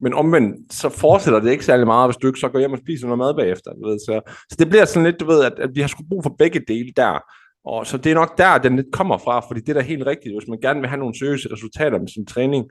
Men 0.00 0.14
omvendt, 0.14 0.72
så 0.72 0.88
fortsætter 0.88 1.40
det 1.40 1.50
ikke 1.50 1.64
særlig 1.64 1.86
meget, 1.86 2.08
hvis 2.08 2.16
du 2.16 2.26
ikke 2.26 2.40
så 2.40 2.48
går 2.48 2.58
hjem 2.58 2.72
og 2.72 2.78
spiser 2.78 3.06
noget 3.06 3.18
mad 3.18 3.34
bagefter. 3.34 3.70
Du 3.72 3.88
ved. 3.88 3.98
Så, 3.98 4.20
så 4.50 4.56
det 4.58 4.68
bliver 4.68 4.84
sådan 4.84 5.04
lidt, 5.04 5.20
du 5.20 5.26
ved, 5.26 5.44
at, 5.44 5.52
at 5.58 5.70
vi 5.74 5.80
har 5.80 5.88
sgu 5.88 6.02
brug 6.08 6.22
for 6.22 6.34
begge 6.38 6.60
dele 6.68 6.92
der. 6.96 7.18
Og 7.64 7.86
så 7.86 7.96
det 7.96 8.10
er 8.10 8.14
nok 8.14 8.38
der, 8.38 8.58
den 8.58 8.76
lidt 8.76 8.92
kommer 8.92 9.18
fra, 9.18 9.40
fordi 9.40 9.60
det 9.60 9.68
er 9.68 9.74
da 9.74 9.80
helt 9.80 10.06
rigtigt. 10.06 10.34
Hvis 10.34 10.48
man 10.48 10.60
gerne 10.60 10.80
vil 10.80 10.88
have 10.88 10.98
nogle 10.98 11.18
seriøse 11.18 11.52
resultater 11.52 11.98
med 11.98 12.08
sin 12.08 12.26
træning, 12.26 12.70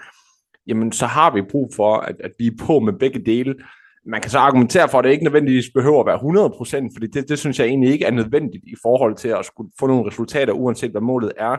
jamen 0.68 0.92
så 0.92 1.06
har 1.06 1.34
vi 1.34 1.42
brug 1.42 1.72
for, 1.76 1.98
at, 1.98 2.16
at 2.20 2.32
vi 2.40 2.48
er 2.48 2.66
på 2.66 2.80
med 2.80 2.94
begge 2.94 3.20
dele 3.26 3.56
man 4.06 4.22
kan 4.22 4.32
så 4.32 4.40
argumentere 4.40 4.90
for, 4.90 5.00
at 5.00 5.04
det 5.04 5.12
ikke 5.12 5.24
nødvendigvis 5.24 5.66
behøver 5.76 6.00
at 6.00 6.06
være 6.06 6.86
100%, 6.88 6.90
fordi 6.96 7.08
det, 7.08 7.30
det 7.30 7.40
synes 7.40 7.60
jeg 7.60 7.68
egentlig 7.68 7.92
ikke 7.92 8.06
er 8.06 8.12
nødvendigt 8.12 8.64
i 8.68 8.76
forhold 8.82 9.16
til 9.16 9.28
at 9.28 9.46
skulle 9.46 9.72
få 9.80 9.88
nogle 9.88 10.08
resultater, 10.08 10.54
uanset 10.54 10.92
hvad 10.92 11.02
målet 11.02 11.32
er. 11.38 11.58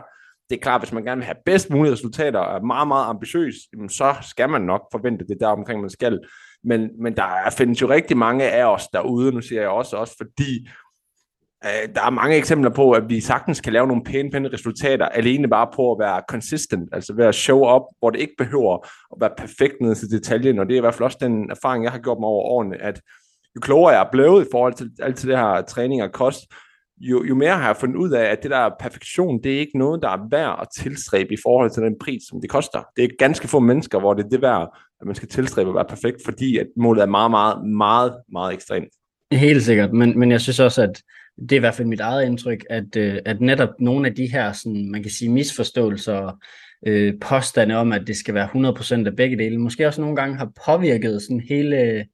Det 0.49 0.55
er 0.55 0.61
klart, 0.61 0.81
hvis 0.81 0.93
man 0.93 1.03
gerne 1.03 1.19
vil 1.19 1.25
have 1.25 1.35
bedst 1.45 1.69
mulige 1.69 1.93
resultater 1.93 2.39
og 2.39 2.57
er 2.57 2.61
meget, 2.61 2.87
meget 2.87 3.09
ambitiøs, 3.09 3.55
så 3.89 4.15
skal 4.21 4.49
man 4.49 4.61
nok 4.61 4.81
forvente 4.91 5.25
det 5.27 5.37
der 5.39 5.47
omkring, 5.47 5.81
man 5.81 5.89
skal. 5.89 6.19
Men, 6.63 6.89
men 7.01 7.15
der 7.15 7.53
findes 7.57 7.81
jo 7.81 7.89
rigtig 7.89 8.17
mange 8.17 8.51
af 8.51 8.65
os 8.65 8.87
derude, 8.87 9.31
nu 9.31 9.41
siger 9.41 9.61
jeg 9.61 9.69
også, 9.69 9.97
også 9.97 10.15
fordi 10.17 10.67
Øh, 11.65 11.95
der 11.95 12.01
er 12.05 12.09
mange 12.09 12.35
eksempler 12.35 12.69
på, 12.69 12.91
at 12.91 13.03
vi 13.09 13.21
sagtens 13.21 13.61
kan 13.61 13.73
lave 13.73 13.87
nogle 13.87 14.03
pæne, 14.03 14.31
pæne 14.31 14.49
resultater, 14.53 15.05
alene 15.05 15.47
bare 15.47 15.67
på 15.75 15.91
at 15.91 15.99
være 15.99 16.21
consistent, 16.29 16.89
altså 16.91 17.13
ved 17.13 17.25
at 17.25 17.35
show 17.35 17.75
up, 17.75 17.81
hvor 17.99 18.09
det 18.09 18.19
ikke 18.19 18.35
behøver 18.37 18.87
at 19.15 19.17
være 19.19 19.31
perfekt 19.37 19.73
ned 19.81 19.95
til 19.95 20.11
detaljen, 20.11 20.59
og 20.59 20.65
det 20.65 20.73
er 20.73 20.77
i 20.77 20.81
hvert 20.81 20.93
fald 20.93 21.03
også 21.03 21.17
den 21.21 21.51
erfaring, 21.51 21.83
jeg 21.83 21.91
har 21.91 21.99
gjort 21.99 22.17
mig 22.19 22.27
over 22.27 22.43
årene, 22.43 22.81
at 22.81 23.01
jo 23.55 23.59
klogere 23.61 23.93
jeg 23.93 24.01
er 24.01 24.11
blevet 24.11 24.45
i 24.45 24.49
forhold 24.51 24.73
til 24.73 24.91
alt 24.99 25.21
det 25.21 25.37
her 25.37 25.61
træning 25.61 26.03
og 26.03 26.11
kost, 26.11 26.39
jo, 26.97 27.23
jo 27.23 27.35
mere 27.35 27.57
har 27.57 27.67
jeg 27.67 27.77
fundet 27.77 27.95
ud 27.95 28.11
af, 28.11 28.23
at 28.23 28.43
det 28.43 28.51
der 28.51 28.69
perfektion, 28.79 29.43
det 29.43 29.55
er 29.55 29.59
ikke 29.59 29.77
noget, 29.77 30.01
der 30.01 30.09
er 30.09 30.27
værd 30.31 30.59
at 30.61 30.67
tilstræbe 30.77 31.33
i 31.33 31.37
forhold 31.43 31.71
til 31.71 31.83
den 31.83 31.95
pris, 31.99 32.21
som 32.29 32.41
det 32.41 32.49
koster. 32.49 32.83
Det 32.95 33.03
er 33.03 33.09
ganske 33.19 33.47
få 33.47 33.59
mennesker, 33.59 33.99
hvor 33.99 34.13
det 34.13 34.25
er 34.25 34.29
det 34.29 34.41
værd, 34.41 34.77
at 35.01 35.07
man 35.07 35.15
skal 35.15 35.29
tilstræbe 35.29 35.69
at 35.69 35.75
være 35.75 35.85
perfekt, 35.85 36.25
fordi 36.25 36.57
at 36.57 36.67
målet 36.77 37.01
er 37.01 37.05
meget, 37.05 37.31
meget, 37.31 37.65
meget, 37.65 38.13
meget 38.31 38.53
ekstremt. 38.53 38.89
Helt 39.31 39.63
sikkert, 39.63 39.93
men, 39.93 40.19
men 40.19 40.31
jeg 40.31 40.41
synes 40.41 40.59
også, 40.59 40.81
at 40.81 41.01
det 41.41 41.51
er 41.51 41.55
i 41.55 41.59
hvert 41.59 41.75
fald 41.75 41.87
mit 41.87 41.99
eget 41.99 42.25
indtryk, 42.25 42.65
at, 42.69 42.95
øh, 42.95 43.19
at 43.25 43.41
netop 43.41 43.69
nogle 43.79 44.07
af 44.07 44.15
de 44.15 44.31
her, 44.31 44.51
sådan, 44.51 44.91
man 44.91 45.03
kan 45.03 45.11
sige, 45.11 45.31
misforståelser, 45.31 46.39
øh, 46.87 47.13
påstande 47.21 47.75
om, 47.75 47.91
at 47.91 48.07
det 48.07 48.15
skal 48.15 48.33
være 48.33 48.49
100% 49.03 49.07
af 49.07 49.15
begge 49.15 49.37
dele, 49.37 49.57
måske 49.57 49.87
også 49.87 50.01
nogle 50.01 50.15
gange 50.15 50.37
har 50.37 50.51
påvirket 50.65 51.21
sådan 51.21 51.43
hele, 51.49 52.05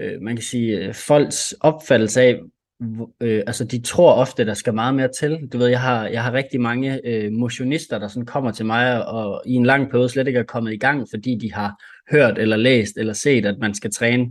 øh, 0.00 0.22
man 0.22 0.36
kan 0.36 0.44
sige, 0.44 0.78
øh, 0.78 0.94
folks 0.94 1.54
opfattelse 1.60 2.20
af, 2.20 2.40
øh, 3.20 3.42
altså 3.46 3.64
de 3.64 3.82
tror 3.82 4.12
ofte, 4.12 4.46
der 4.46 4.54
skal 4.54 4.74
meget 4.74 4.94
mere 4.94 5.10
til. 5.20 5.48
Du 5.52 5.58
ved, 5.58 5.66
jeg 5.66 5.80
har, 5.80 6.06
jeg 6.06 6.22
har 6.22 6.32
rigtig 6.32 6.60
mange 6.60 7.00
øh, 7.06 7.32
motionister, 7.32 7.98
der 7.98 8.08
sådan 8.08 8.26
kommer 8.26 8.52
til 8.52 8.66
mig 8.66 9.06
og 9.06 9.42
i 9.46 9.52
en 9.52 9.66
lang 9.66 9.90
periode 9.90 10.08
slet 10.08 10.26
ikke 10.26 10.38
er 10.40 10.44
kommet 10.44 10.72
i 10.72 10.78
gang, 10.78 11.06
fordi 11.10 11.38
de 11.40 11.52
har 11.52 11.82
hørt 12.10 12.38
eller 12.38 12.56
læst 12.56 12.96
eller 12.96 13.12
set, 13.12 13.46
at 13.46 13.58
man 13.58 13.74
skal 13.74 13.92
træne 13.92 14.26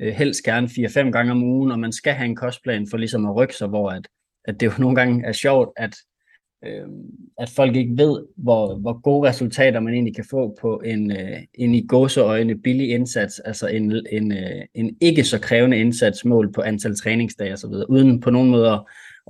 øh, 0.00 0.14
helst 0.14 0.42
gerne 0.44 0.66
4-5 0.66 1.10
gange 1.10 1.32
om 1.32 1.42
ugen, 1.42 1.70
og 1.70 1.78
man 1.78 1.92
skal 1.92 2.12
have 2.12 2.26
en 2.26 2.36
kostplan 2.36 2.86
for 2.90 2.96
ligesom 2.96 3.26
at 3.26 3.36
rykke 3.36 3.54
sig, 3.54 3.68
hvor 3.68 3.90
at, 3.90 4.08
at 4.44 4.60
det 4.60 4.66
jo 4.66 4.72
nogle 4.78 4.96
gange 4.96 5.26
er 5.26 5.32
sjovt, 5.32 5.70
at, 5.76 5.94
øh, 6.64 6.86
at 7.38 7.48
folk 7.48 7.76
ikke 7.76 7.96
ved, 7.96 8.26
hvor, 8.36 8.76
hvor 8.76 9.00
gode 9.00 9.28
resultater 9.28 9.80
man 9.80 9.94
egentlig 9.94 10.14
kan 10.14 10.24
få 10.30 10.56
på 10.60 10.82
en, 10.84 11.10
øh, 11.10 11.38
en 11.54 11.74
i 11.74 11.86
gåseøjne 11.86 12.58
billig 12.58 12.90
indsats, 12.90 13.38
altså 13.38 13.66
en, 13.66 14.06
en, 14.12 14.32
øh, 14.32 14.62
en 14.74 14.96
ikke 15.00 15.24
så 15.24 15.40
krævende 15.40 15.78
indsatsmål 15.78 16.52
på 16.52 16.60
antal 16.60 16.96
træningsdage 16.96 17.52
osv., 17.52 17.72
uden 17.88 18.20
på 18.20 18.30
nogen 18.30 18.50
måde 18.50 18.70
at, 18.70 18.80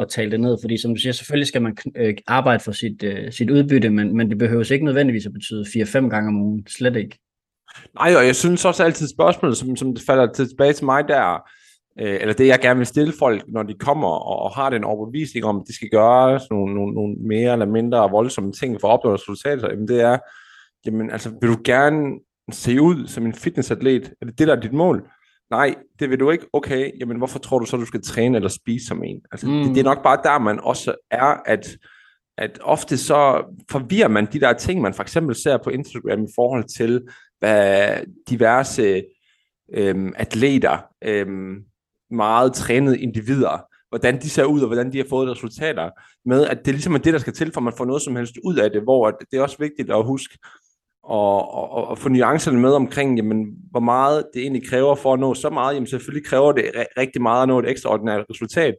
at 0.01 0.09
tale 0.09 0.31
det 0.31 0.41
ned, 0.41 0.57
fordi 0.63 0.77
som 0.77 0.95
du 0.95 1.01
siger, 1.01 1.13
selvfølgelig 1.13 1.47
skal 1.47 1.63
man 1.63 1.77
øh, 1.97 2.15
arbejde 2.27 2.61
for 2.65 2.73
sit, 2.73 3.03
øh, 3.03 3.33
sit 3.33 3.51
udbytte, 3.51 3.91
men, 3.91 4.17
men 4.17 4.31
det 4.31 4.39
behøver 4.39 4.73
ikke 4.73 4.85
nødvendigvis 4.85 5.27
at 5.27 5.33
betyde 5.33 5.63
4-5 5.63 6.09
gange 6.09 6.29
om 6.29 6.43
ugen, 6.43 6.67
slet 6.67 6.97
ikke. 6.97 7.19
Nej, 7.95 8.15
og 8.17 8.27
jeg 8.27 8.37
synes 8.37 8.65
også 8.65 8.85
altid 8.85 9.09
spørgsmålet, 9.09 9.57
som, 9.57 9.77
som 9.77 9.95
det 9.95 10.05
falder 10.07 10.33
tilbage 10.33 10.73
til 10.73 10.85
mig 10.85 11.09
der, 11.09 11.39
øh, 12.01 12.19
eller 12.21 12.35
det 12.35 12.47
jeg 12.47 12.59
gerne 12.61 12.79
vil 12.79 12.87
stille 12.87 13.13
folk, 13.19 13.45
når 13.49 13.63
de 13.63 13.75
kommer 13.75 14.09
og, 14.09 14.39
og 14.43 14.51
har 14.51 14.71
den 14.71 14.85
overbevisning 14.85 15.45
om, 15.45 15.57
at 15.57 15.63
de 15.69 15.75
skal 15.75 15.89
gøre 15.89 16.41
sådan 16.41 16.57
nogle, 16.57 16.75
nogle, 16.75 16.95
nogle 16.95 17.15
mere 17.15 17.53
eller 17.53 17.67
mindre 17.67 18.11
voldsomme 18.11 18.53
ting 18.53 18.81
for 18.81 18.89
at 18.89 18.93
opnå 18.93 19.15
resultater, 19.15 19.71
jamen 19.71 19.89
det 19.89 20.01
er, 20.01 20.19
jamen 20.87 21.11
altså, 21.11 21.31
vil 21.41 21.51
du 21.51 21.59
gerne 21.65 22.19
se 22.53 22.83
ud 22.83 23.07
som 23.07 23.27
en 23.27 23.35
fitnessatlet? 23.35 24.13
Er 24.21 24.27
det 24.27 24.39
det, 24.39 24.49
der 24.49 24.57
er 24.57 24.61
dit 24.61 24.73
mål? 24.73 25.09
Nej, 25.51 25.75
det 25.99 26.11
vil 26.11 26.21
du 26.21 26.31
ikke. 26.31 26.47
Okay, 26.53 26.91
jamen 27.01 27.17
hvorfor 27.17 27.39
tror 27.39 27.59
du 27.59 27.67
så, 27.67 27.77
du 27.77 27.87
skal 27.87 28.03
træne 28.03 28.37
eller 28.37 28.49
spise 28.49 28.87
som 28.87 29.05
en? 29.05 29.21
Altså, 29.33 29.47
mm. 29.47 29.63
det, 29.63 29.75
det 29.75 29.81
er 29.81 29.85
nok 29.85 30.03
bare 30.03 30.21
der, 30.25 30.39
man 30.39 30.61
også 30.61 30.95
er, 31.11 31.37
at 31.47 31.77
at 32.39 32.59
ofte 32.63 32.99
så 32.99 33.45
forvirrer 33.71 34.09
man 34.09 34.27
de 34.33 34.41
der 34.41 34.53
ting, 34.53 34.81
man 34.81 34.95
for 34.95 35.03
eksempel 35.03 35.35
ser 35.35 35.59
på 35.65 35.71
Instagram 35.71 36.25
i 36.25 36.33
forhold 36.35 36.65
til, 36.65 37.03
hvad 37.39 37.97
diverse 38.31 39.05
øhm, 39.75 40.13
atleter, 40.17 40.79
øhm, 41.05 41.65
meget 42.11 42.53
trænede 42.53 43.01
individer, 43.01 43.59
hvordan 43.89 44.23
de 44.23 44.31
ser 44.31 44.45
ud, 44.45 44.61
og 44.61 44.67
hvordan 44.67 44.93
de 44.93 44.99
har 44.99 45.07
fået 45.11 45.31
resultater, 45.31 45.91
med 46.25 46.47
at 46.47 46.59
det 46.65 46.75
ligesom 46.75 46.95
er 46.95 46.99
det, 46.99 47.13
der 47.13 47.19
skal 47.19 47.33
til, 47.33 47.53
for 47.53 47.61
at 47.61 47.65
man 47.65 47.73
får 47.77 47.85
noget 47.85 48.03
som 48.03 48.17
helst 48.17 48.35
ud 48.45 48.57
af 48.57 48.71
det, 48.71 48.83
hvor 48.83 49.11
det 49.11 49.39
er 49.39 49.43
også 49.43 49.59
vigtigt 49.59 49.91
at 49.91 50.07
huske, 50.07 50.39
og, 51.03 51.55
og, 51.55 51.89
og 51.89 51.99
få 51.99 52.09
nuancerne 52.09 52.61
med 52.61 52.73
omkring, 52.73 53.17
jamen, 53.17 53.47
hvor 53.71 53.81
meget 53.81 54.27
det 54.35 54.43
egentlig 54.43 54.69
kræver 54.69 54.95
for 54.95 55.15
at 55.15 55.21
nå 55.21 55.35
så 55.35 55.51
meget. 55.51 55.75
Jamen 55.75 55.87
selvfølgelig 55.87 56.27
kræver 56.27 56.53
det 56.53 56.65
rigtig 56.99 57.23
meget 57.23 57.43
at 57.43 57.49
nå 57.49 57.59
et 57.59 57.71
ekstraordinært 57.71 58.25
resultat, 58.31 58.75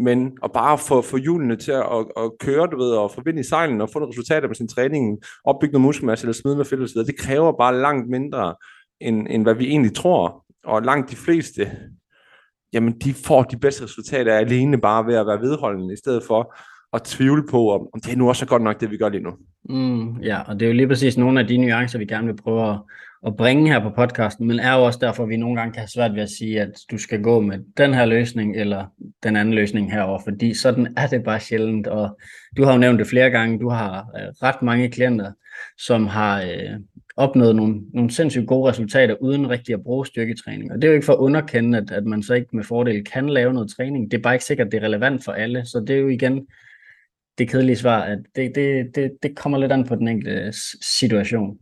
men 0.00 0.38
at 0.44 0.52
bare 0.52 0.78
få, 0.78 1.02
få 1.02 1.16
hjulene 1.16 1.56
til 1.56 1.72
at, 1.72 1.86
at, 1.92 2.06
at 2.16 2.30
køre, 2.40 2.66
du 2.66 2.76
ved, 2.76 2.90
og 2.90 3.10
få 3.10 3.22
vind 3.24 3.38
i 3.38 3.48
sejlen 3.48 3.80
og 3.80 3.90
få 3.90 3.98
nogle 3.98 4.12
resultater 4.12 4.48
med 4.48 4.56
sin 4.56 4.68
træning, 4.68 5.18
opbygge 5.44 5.72
noget 5.72 5.86
muskelmasse 5.86 6.24
eller 6.24 6.34
smide 6.34 6.54
noget 6.54 6.66
fedt 6.66 6.82
osv., 6.82 7.06
det 7.06 7.18
kræver 7.18 7.52
bare 7.52 7.76
langt 7.76 8.10
mindre, 8.10 8.54
end, 9.00 9.26
end 9.30 9.42
hvad 9.42 9.54
vi 9.54 9.66
egentlig 9.66 9.94
tror. 9.94 10.44
Og 10.64 10.82
langt 10.82 11.10
de 11.10 11.16
fleste, 11.16 11.70
jamen 12.72 12.92
de 12.98 13.14
får 13.14 13.42
de 13.42 13.58
bedste 13.58 13.84
resultater 13.84 14.34
alene 14.34 14.80
bare 14.80 15.06
ved 15.06 15.14
at 15.14 15.26
være 15.26 15.40
vedholdende, 15.40 15.94
i 15.94 15.96
stedet 15.96 16.22
for 16.26 16.54
at 16.92 17.02
tvivle 17.02 17.42
på, 17.50 17.72
om, 17.72 17.80
om 17.94 18.00
det 18.00 18.12
er 18.12 18.16
nu 18.16 18.28
også 18.28 18.46
godt 18.46 18.62
nok, 18.62 18.80
det 18.80 18.90
vi 18.90 18.96
gør 18.96 19.08
lige 19.08 19.22
nu. 19.22 19.30
Mm, 19.68 20.20
ja, 20.20 20.40
og 20.40 20.60
det 20.60 20.66
er 20.66 20.70
jo 20.70 20.76
lige 20.76 20.88
præcis 20.88 21.18
nogle 21.18 21.40
af 21.40 21.46
de 21.46 21.56
nuancer, 21.56 21.98
vi 21.98 22.06
gerne 22.06 22.26
vil 22.26 22.36
prøve 22.36 22.70
at, 22.70 22.78
at 23.26 23.36
bringe 23.36 23.72
her 23.72 23.80
på 23.80 23.90
podcasten, 23.90 24.46
men 24.46 24.58
er 24.58 24.74
jo 24.74 24.84
også 24.84 24.98
derfor, 25.02 25.22
at 25.22 25.28
vi 25.28 25.36
nogle 25.36 25.56
gange 25.56 25.72
kan 25.72 25.80
have 25.80 25.88
svært 25.88 26.14
ved 26.14 26.22
at 26.22 26.30
sige, 26.30 26.60
at 26.60 26.70
du 26.90 26.98
skal 26.98 27.22
gå 27.22 27.40
med 27.40 27.58
den 27.76 27.94
her 27.94 28.04
løsning, 28.04 28.56
eller 28.56 28.86
den 29.22 29.36
anden 29.36 29.54
løsning 29.54 29.92
herover, 29.92 30.20
fordi 30.24 30.54
sådan 30.54 30.94
er 30.96 31.06
det 31.06 31.24
bare 31.24 31.40
sjældent, 31.40 31.86
og 31.86 32.18
du 32.56 32.64
har 32.64 32.72
jo 32.72 32.78
nævnt 32.78 32.98
det 32.98 33.06
flere 33.06 33.30
gange, 33.30 33.58
du 33.58 33.68
har 33.68 34.06
øh, 34.16 34.28
ret 34.42 34.62
mange 34.62 34.90
klienter, 34.90 35.32
som 35.78 36.06
har 36.06 36.42
øh, 36.42 36.80
opnået 37.16 37.56
nogle, 37.56 37.80
nogle 37.94 38.10
sindssygt 38.10 38.46
gode 38.46 38.70
resultater, 38.70 39.14
uden 39.20 39.50
rigtig 39.50 39.72
at 39.72 39.82
bruge 39.82 40.06
styrketræning, 40.06 40.72
og 40.72 40.76
det 40.76 40.84
er 40.84 40.88
jo 40.88 40.94
ikke 40.94 41.06
for 41.06 41.12
at 41.12 41.18
underkende, 41.18 41.78
at, 41.78 41.90
at 41.90 42.04
man 42.04 42.22
så 42.22 42.34
ikke 42.34 42.56
med 42.56 42.64
fordel 42.64 43.04
kan 43.04 43.28
lave 43.28 43.52
noget 43.52 43.70
træning, 43.76 44.10
det 44.10 44.18
er 44.18 44.22
bare 44.22 44.34
ikke 44.34 44.44
sikkert, 44.44 44.66
at 44.66 44.72
det 44.72 44.82
er 44.82 44.86
relevant 44.86 45.24
for 45.24 45.32
alle, 45.32 45.66
så 45.66 45.84
det 45.86 45.96
er 45.96 46.00
jo 46.00 46.08
igen 46.08 46.46
det 47.40 47.50
kedelige 47.50 47.76
svar, 47.76 48.02
at 48.02 48.18
det, 48.36 48.52
det, 48.54 48.94
det, 48.94 49.10
det 49.22 49.36
kommer 49.36 49.58
lidt 49.58 49.72
an 49.72 49.86
på 49.86 49.94
den 49.94 50.08
enkelte 50.08 50.52
situation. 50.82 51.56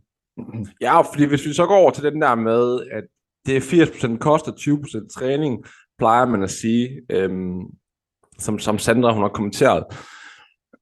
Ja, 0.81 1.01
fordi 1.01 1.25
hvis 1.25 1.45
vi 1.45 1.53
så 1.53 1.65
går 1.65 1.75
over 1.75 1.91
til 1.91 2.03
den 2.03 2.21
der 2.21 2.35
med, 2.35 2.79
at 2.91 3.03
det 3.45 3.57
er 3.57 3.85
80% 4.15 4.17
kost 4.17 4.47
og 4.47 4.53
20% 4.59 5.07
træning, 5.19 5.65
plejer 5.97 6.25
man 6.25 6.43
at 6.43 6.51
sige, 6.51 7.01
øhm, 7.09 7.61
som, 8.39 8.59
som 8.59 8.77
Sandra 8.77 9.13
hun 9.13 9.21
har 9.21 9.29
kommenteret. 9.29 9.83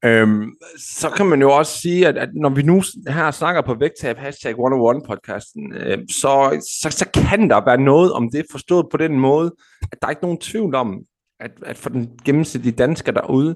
Øhm, 0.05 0.53
så 0.79 1.09
kan 1.09 1.25
man 1.25 1.41
jo 1.41 1.51
også 1.51 1.79
sige, 1.79 2.07
at, 2.07 2.17
at 2.17 2.29
når 2.33 2.49
vi 2.49 2.61
nu 2.61 2.83
her 3.07 3.31
snakker 3.31 3.61
på 3.61 3.73
vægttab, 3.73 4.17
hashtag 4.17 4.49
101 4.49 5.03
podcasten, 5.07 5.73
øhm, 5.73 6.07
så, 6.09 6.61
så, 6.81 6.97
så 6.97 7.09
kan 7.13 7.49
der 7.49 7.65
være 7.65 7.81
noget 7.81 8.13
om 8.13 8.31
det 8.31 8.45
forstået 8.51 8.85
på 8.91 8.97
den 8.97 9.19
måde, 9.19 9.55
at 9.91 9.97
der 10.01 10.07
er 10.07 10.11
ikke 10.11 10.23
nogen 10.23 10.37
tvivl 10.37 10.75
om, 10.75 10.99
at, 11.39 11.51
at 11.65 11.77
for 11.77 11.89
den 11.89 12.09
gennemsnitlige 12.25 12.75
dansker 12.75 13.11
derude, 13.11 13.55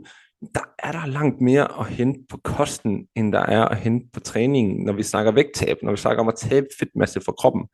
der 0.56 0.62
er 0.80 0.92
der 0.92 1.06
langt 1.06 1.42
mere 1.42 1.80
at 1.80 1.88
hente 1.88 2.20
på 2.30 2.38
kosten, 2.38 3.08
end 3.16 3.34
der 3.34 3.40
er 3.40 3.66
at 3.66 3.78
hente 3.78 4.06
på 4.14 4.20
træningen, 4.20 4.86
når 4.86 4.94
vi 4.94 5.04
snakker 5.04 5.32
vægttab, 5.32 5.78
når 5.84 5.92
vi 5.92 5.98
snakker 5.98 6.24
om 6.24 6.28
at 6.28 6.36
tabe 6.38 6.66
fedtmasse 6.80 7.22
fra 7.26 7.32
kroppen. 7.32 7.68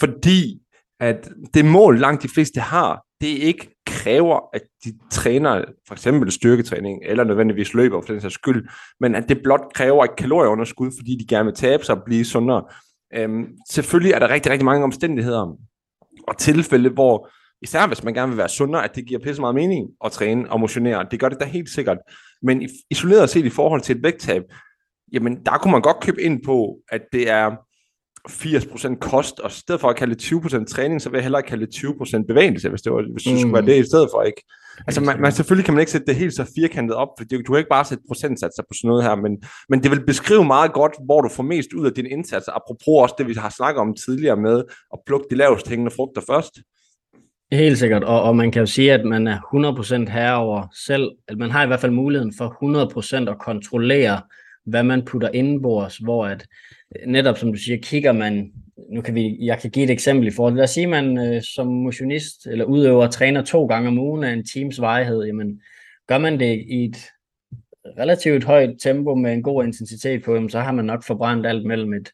Fordi 0.00 0.60
at 1.00 1.30
det 1.54 1.64
mål, 1.64 2.00
langt 2.00 2.22
de 2.22 2.28
fleste 2.28 2.60
har, 2.60 3.04
det 3.20 3.26
ikke 3.26 3.74
kræver, 3.86 4.40
at 4.52 4.62
de 4.84 4.92
træner 5.10 5.64
for 5.86 5.94
eksempel 5.94 6.32
styrketræning, 6.32 7.00
eller 7.02 7.24
nødvendigvis 7.24 7.74
løber 7.74 8.00
for 8.00 8.12
den 8.12 8.20
sags 8.20 8.34
skyld, 8.34 8.68
men 9.00 9.14
at 9.14 9.28
det 9.28 9.42
blot 9.42 9.72
kræver 9.74 10.04
et 10.04 10.16
kalorieunderskud, 10.16 10.90
fordi 10.98 11.16
de 11.20 11.26
gerne 11.26 11.44
vil 11.44 11.54
tabe 11.54 11.84
sig 11.84 11.94
og 11.96 12.02
blive 12.06 12.24
sundere. 12.24 12.64
Øhm, 13.14 13.46
selvfølgelig 13.70 14.12
er 14.12 14.18
der 14.18 14.28
rigtig, 14.28 14.52
rigtig 14.52 14.64
mange 14.64 14.84
omstændigheder 14.84 15.56
og 16.28 16.38
tilfælde, 16.38 16.88
hvor 16.90 17.30
især 17.62 17.86
hvis 17.86 18.04
man 18.04 18.14
gerne 18.14 18.28
vil 18.28 18.38
være 18.38 18.48
sundere, 18.48 18.84
at 18.84 18.96
det 18.96 19.06
giver 19.06 19.20
pisse 19.20 19.40
meget 19.40 19.54
mening 19.54 19.88
at 20.04 20.12
træne 20.12 20.50
og 20.50 20.60
motionere. 20.60 21.06
Det 21.10 21.20
gør 21.20 21.28
det 21.28 21.40
da 21.40 21.44
helt 21.44 21.68
sikkert. 21.68 21.98
Men 22.42 22.68
isoleret 22.90 23.30
set 23.30 23.44
i 23.44 23.50
forhold 23.50 23.80
til 23.80 23.96
et 23.96 24.02
vægttab, 24.02 24.42
jamen 25.12 25.44
der 25.44 25.58
kunne 25.58 25.72
man 25.72 25.82
godt 25.82 26.00
købe 26.00 26.22
ind 26.22 26.42
på, 26.44 26.78
at 26.88 27.02
det 27.12 27.30
er 27.30 27.50
80% 28.28 28.98
kost, 28.98 29.40
og 29.40 29.50
i 29.50 29.54
stedet 29.54 29.80
for 29.80 29.88
at 29.88 29.96
kalde 29.96 30.14
det 30.14 30.22
20% 30.24 30.64
træning, 30.64 31.02
så 31.02 31.10
vil 31.10 31.16
jeg 31.16 31.22
hellere 31.22 31.42
kalde 31.42 31.66
det 31.66 31.74
20% 31.74 32.24
bevægelse, 32.28 32.68
hvis 32.68 32.82
det, 32.82 32.92
var, 32.92 33.12
hvis 33.12 33.22
det 33.22 33.32
mm. 33.32 33.38
skulle 33.38 33.54
være 33.54 33.66
det 33.66 33.84
i 33.84 33.88
stedet 33.88 34.08
for, 34.12 34.22
ikke? 34.22 34.42
Altså, 34.86 35.00
man, 35.00 35.20
man, 35.20 35.32
selvfølgelig 35.32 35.64
kan 35.64 35.74
man 35.74 35.80
ikke 35.80 35.92
sætte 35.92 36.06
det 36.06 36.16
helt 36.16 36.34
så 36.34 36.52
firkantet 36.56 36.96
op, 36.96 37.08
for 37.18 37.24
du 37.24 37.52
kan 37.52 37.58
ikke 37.58 37.68
bare 37.70 37.84
sætte 37.84 38.04
procentsatser 38.08 38.62
på 38.62 38.74
sådan 38.74 38.88
noget 38.88 39.04
her, 39.04 39.14
men, 39.14 39.42
men 39.68 39.82
det 39.82 39.90
vil 39.90 40.06
beskrive 40.06 40.44
meget 40.44 40.72
godt, 40.72 40.92
hvor 41.04 41.20
du 41.20 41.28
får 41.28 41.42
mest 41.42 41.72
ud 41.72 41.86
af 41.86 41.92
din 41.92 42.06
indsats, 42.06 42.48
apropos 42.48 43.02
også 43.02 43.14
det, 43.18 43.28
vi 43.28 43.34
har 43.34 43.48
snakket 43.48 43.80
om 43.80 43.94
tidligere 43.94 44.36
med 44.36 44.64
at 44.92 44.98
plukke 45.06 45.26
de 45.30 45.36
lavest 45.36 45.68
hængende 45.68 45.90
frugter 45.90 46.22
først. 46.26 46.54
Helt 47.54 47.78
sikkert, 47.78 48.04
og, 48.04 48.22
og 48.22 48.36
man 48.36 48.50
kan 48.50 48.60
jo 48.60 48.66
sige, 48.66 48.92
at 48.92 49.04
man 49.04 49.26
er 49.26 49.38
100% 50.06 50.10
herover 50.10 50.66
selv, 50.86 51.10
at 51.28 51.38
man 51.38 51.50
har 51.50 51.64
i 51.64 51.66
hvert 51.66 51.80
fald 51.80 51.92
muligheden 51.92 52.34
for 52.38 53.26
100% 53.26 53.30
at 53.30 53.38
kontrollere, 53.38 54.20
hvad 54.66 54.82
man 54.82 55.04
putter 55.04 55.28
indenbords, 55.28 55.96
hvor 55.96 56.26
at 56.26 56.46
øh, 56.96 57.06
netop 57.06 57.38
som 57.38 57.52
du 57.52 57.58
siger, 57.58 57.78
kigger 57.82 58.12
man, 58.12 58.52
nu 58.92 59.00
kan 59.00 59.14
vi, 59.14 59.36
jeg 59.40 59.58
kan 59.58 59.70
give 59.70 59.84
et 59.84 59.90
eksempel 59.90 60.26
i 60.28 60.30
forhold, 60.30 60.54
lad 60.54 60.64
os 60.64 60.70
sige, 60.70 60.86
man 60.86 61.18
øh, 61.18 61.42
som 61.42 61.66
motionist 61.66 62.46
eller 62.46 62.64
udøver 62.64 63.06
træner 63.06 63.42
to 63.42 63.66
gange 63.66 63.88
om 63.88 63.98
ugen 63.98 64.24
af 64.24 64.32
en 64.32 64.46
teams 64.54 64.80
vejhed, 64.80 65.24
jamen 65.24 65.60
gør 66.08 66.18
man 66.18 66.40
det 66.40 66.64
i 66.68 66.84
et 66.84 66.96
relativt 67.98 68.44
højt 68.44 68.70
tempo 68.82 69.14
med 69.14 69.32
en 69.32 69.42
god 69.42 69.64
intensitet 69.64 70.24
på, 70.24 70.34
jamen, 70.34 70.50
så 70.50 70.60
har 70.60 70.72
man 70.72 70.84
nok 70.84 71.04
forbrændt 71.04 71.46
alt 71.46 71.66
mellem 71.66 71.92
et 71.92 72.10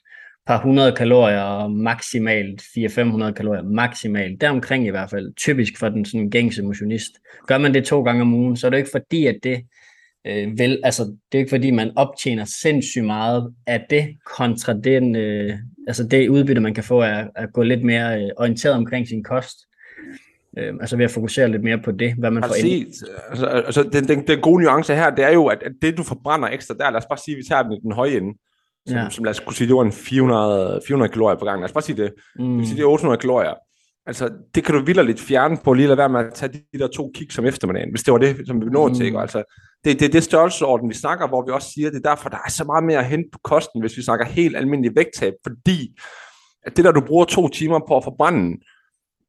par 0.47 0.63
hundrede 0.63 0.93
kalorier 0.93 1.41
og 1.41 1.73
maksimalt 1.73 2.63
400-500 2.63 3.33
kalorier 3.33 3.63
maksimalt. 3.63 4.41
Deromkring 4.41 4.87
i 4.87 4.91
hvert 4.91 5.11
fald, 5.11 5.35
typisk 5.35 5.79
for 5.79 5.89
den 5.89 6.05
sådan 6.05 6.31
gængse 6.31 6.63
motionist. 6.63 7.11
Gør 7.47 7.59
man 7.59 7.75
det 7.75 7.85
to 7.85 8.03
gange 8.03 8.23
om 8.23 8.35
ugen, 8.35 8.57
så 8.57 8.67
er 8.67 8.71
det 8.71 8.79
ikke 8.79 8.91
fordi, 8.93 9.27
at 9.27 9.37
det 9.43 9.63
øh, 10.27 10.59
vel, 10.59 10.81
altså 10.85 11.03
det 11.03 11.39
er 11.39 11.39
ikke 11.39 11.51
fordi, 11.51 11.71
man 11.71 11.93
optjener 11.97 12.45
sindssygt 12.45 13.05
meget 13.05 13.55
af 13.67 13.87
det, 13.91 14.17
kontra 14.37 14.73
den, 14.73 15.17
øh, 15.17 15.59
altså 15.87 16.05
det 16.05 16.29
udbytte, 16.29 16.61
man 16.61 16.75
kan 16.75 16.85
få 16.85 17.01
af 17.03 17.27
at 17.37 17.53
gå 17.53 17.63
lidt 17.63 17.85
mere 17.85 18.23
øh, 18.23 18.31
orienteret 18.37 18.75
omkring 18.75 19.09
sin 19.09 19.25
kost. 19.25 19.59
Øh, 20.59 20.75
altså 20.81 20.97
ved 20.97 21.05
at 21.05 21.11
fokusere 21.11 21.49
lidt 21.51 21.63
mere 21.63 21.79
på 21.79 21.93
det, 21.93 22.15
hvad 22.15 22.31
man 22.31 22.43
får 22.43 22.55
ind. 22.55 22.87
Altså, 22.87 23.07
altså, 23.31 23.47
altså 23.47 23.83
den, 23.83 24.09
den, 24.09 24.27
den 24.27 24.41
gode 24.41 24.63
nuance 24.63 24.95
her, 24.95 25.11
det 25.11 25.25
er 25.25 25.33
jo, 25.33 25.47
at, 25.47 25.63
at 25.63 25.73
det 25.83 25.97
du 25.97 26.03
forbrænder 26.03 26.49
ekstra 26.49 26.75
der, 26.75 26.91
lad 26.91 26.99
os 26.99 27.07
bare 27.07 27.19
sige, 27.25 27.35
at 27.35 27.39
vi 27.39 27.43
tager 27.49 27.63
den 27.63 27.73
i 27.73 27.81
den 27.83 27.93
høje 27.93 28.17
ende, 28.17 28.35
som, 28.87 28.97
ja. 28.97 29.11
som 29.11 29.25
lad 29.25 29.31
os 29.31 29.41
kunne 29.41 29.55
sige, 29.55 29.69
det 29.69 29.77
var 29.77 29.83
en 29.83 29.93
400, 29.93 30.81
400 30.87 31.13
kalorier 31.13 31.39
på 31.39 31.45
gang. 31.45 31.61
Lad 31.61 31.69
os 31.69 31.73
bare 31.73 31.83
sige 31.83 32.03
det. 32.03 32.13
Mm. 32.37 32.59
Det, 32.59 32.67
sige, 32.67 32.77
det 32.77 32.83
er 32.83 32.87
800 32.87 33.21
kalorier. 33.21 33.55
Altså, 34.07 34.31
det 34.55 34.65
kan 34.65 34.75
du 34.75 34.85
vildt 34.85 35.07
lidt 35.07 35.21
fjerne 35.21 35.57
på, 35.65 35.73
lige 35.73 35.87
lade 35.87 35.99
være 35.99 36.09
med 36.09 36.21
at 36.21 36.35
tage 36.35 36.53
de 36.73 36.79
der 36.79 36.87
to 36.87 37.11
kig 37.15 37.33
som 37.33 37.47
eftermiddagen, 37.47 37.91
hvis 37.91 38.03
det 38.03 38.13
var 38.13 38.19
det, 38.19 38.47
som 38.47 38.61
vi 38.61 38.67
nå 38.67 38.89
mm. 38.89 38.95
til. 38.95 39.07
Ikke? 39.07 39.19
Altså, 39.19 39.43
det, 39.85 40.01
det 40.01 40.09
er 40.09 40.13
det 40.13 40.23
størrelsesorden, 40.23 40.89
vi 40.89 40.95
snakker, 40.95 41.29
hvor 41.29 41.45
vi 41.47 41.53
også 41.53 41.71
siger, 41.75 41.91
det 41.91 42.07
er 42.07 42.11
derfor, 42.11 42.29
der 42.29 42.37
er 42.47 42.51
så 42.51 42.65
meget 42.65 42.85
mere 42.85 42.99
at 42.99 43.07
hente 43.07 43.29
på 43.33 43.39
kosten, 43.45 43.81
hvis 43.81 43.97
vi 43.97 44.03
snakker 44.03 44.27
helt 44.27 44.57
almindelig 44.57 44.97
vægttab, 44.97 45.33
fordi 45.43 46.01
at 46.67 46.77
det 46.77 46.85
der, 46.85 46.93
du 46.93 47.01
bruger 47.01 47.25
to 47.25 47.49
timer 47.49 47.81
på 47.89 47.97
at 47.97 48.05
forbrænde, 48.05 48.57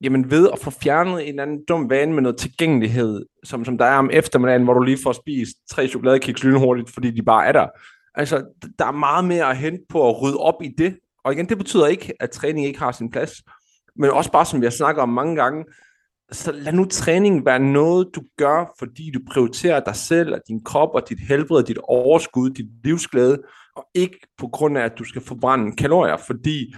jamen 0.02 0.32
ved 0.32 0.50
at 0.54 0.60
få 0.60 0.70
fjernet 0.70 1.22
en 1.22 1.30
eller 1.30 1.44
anden 1.44 1.66
dum 1.68 1.90
vane 1.90 2.14
med 2.14 2.22
noget 2.22 2.38
tilgængelighed, 2.38 3.26
som, 3.44 3.66
som 3.66 3.78
der 3.78 3.86
er 3.86 3.98
om 3.98 4.10
eftermiddagen, 4.14 4.64
hvor 4.64 4.74
du 4.74 4.84
lige 4.84 4.98
får 5.04 5.12
spist 5.12 5.56
tre 5.70 5.88
chokoladekiks 5.88 6.44
lynhurtigt, 6.44 6.90
fordi 6.94 7.12
de 7.12 7.22
bare 7.22 7.46
er 7.46 7.52
der, 7.52 7.68
Altså, 8.16 8.46
der 8.80 8.86
er 8.86 8.92
meget 8.92 9.26
mere 9.26 9.50
at 9.50 9.58
hente 9.58 9.86
på 9.90 10.10
at 10.10 10.22
rydde 10.22 10.38
op 10.38 10.62
i 10.64 10.68
det. 10.78 10.98
Og 11.24 11.34
igen, 11.34 11.50
det 11.50 11.58
betyder 11.58 11.88
ikke, 11.88 12.14
at 12.20 12.32
træning 12.32 12.66
ikke 12.66 12.80
har 12.80 12.92
sin 12.92 13.12
plads. 13.12 13.32
Men 13.96 14.10
også 14.10 14.32
bare, 14.32 14.46
som 14.46 14.62
vi 14.62 14.66
har 14.66 14.72
snakket 14.72 15.02
om 15.02 15.10
mange 15.10 15.36
gange, 15.36 15.66
så 16.32 16.52
lad 16.52 16.74
nu 16.74 16.86
træning 16.86 17.46
være 17.46 17.60
noget, 17.60 18.08
du 18.16 18.22
gør, 18.38 18.76
fordi 18.80 19.12
du 19.12 19.20
prioriterer 19.32 19.80
dig 19.80 19.96
selv, 19.96 20.34
og 20.34 20.42
din 20.48 20.64
krop, 20.64 20.90
og 20.94 21.10
dit 21.10 21.20
helbred, 21.20 21.64
dit 21.64 21.78
overskud, 21.78 22.50
dit 22.50 22.66
livsglæde, 22.84 23.42
og 23.76 23.88
ikke 23.96 24.20
på 24.38 24.48
grund 24.48 24.78
af, 24.78 24.84
at 24.84 24.98
du 25.00 25.04
skal 25.04 25.22
forbrænde 25.22 25.76
kalorier, 25.76 26.18
fordi 26.18 26.74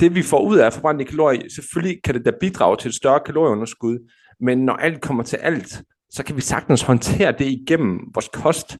det 0.00 0.14
vi 0.14 0.22
får 0.22 0.40
ud 0.40 0.58
af 0.58 0.66
at 0.66 0.72
forbrænde 0.72 1.04
kalorier, 1.04 1.48
selvfølgelig 1.54 2.02
kan 2.04 2.14
det 2.14 2.24
da 2.24 2.32
bidrage 2.40 2.76
til 2.76 2.88
et 2.88 2.94
større 2.94 3.20
kalorieunderskud, 3.26 4.10
men 4.40 4.58
når 4.58 4.74
alt 4.74 5.00
kommer 5.00 5.22
til 5.22 5.36
alt, 5.36 5.82
så 6.10 6.24
kan 6.24 6.36
vi 6.36 6.40
sagtens 6.40 6.82
håndtere 6.82 7.32
det 7.32 7.46
igennem 7.46 8.00
vores 8.14 8.28
kost, 8.32 8.76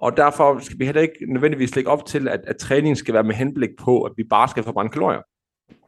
og 0.00 0.16
derfor 0.16 0.58
skal 0.58 0.78
vi 0.78 0.84
heller 0.84 1.02
ikke 1.02 1.32
nødvendigvis 1.32 1.76
lægge 1.76 1.90
op 1.90 2.06
til, 2.06 2.28
at, 2.28 2.40
at 2.46 2.56
træningen 2.56 2.96
skal 2.96 3.14
være 3.14 3.24
med 3.24 3.34
henblik 3.34 3.70
på, 3.78 4.02
at 4.02 4.12
vi 4.16 4.24
bare 4.24 4.48
skal 4.48 4.62
forbrænde 4.62 4.92
kalorier. 4.92 5.20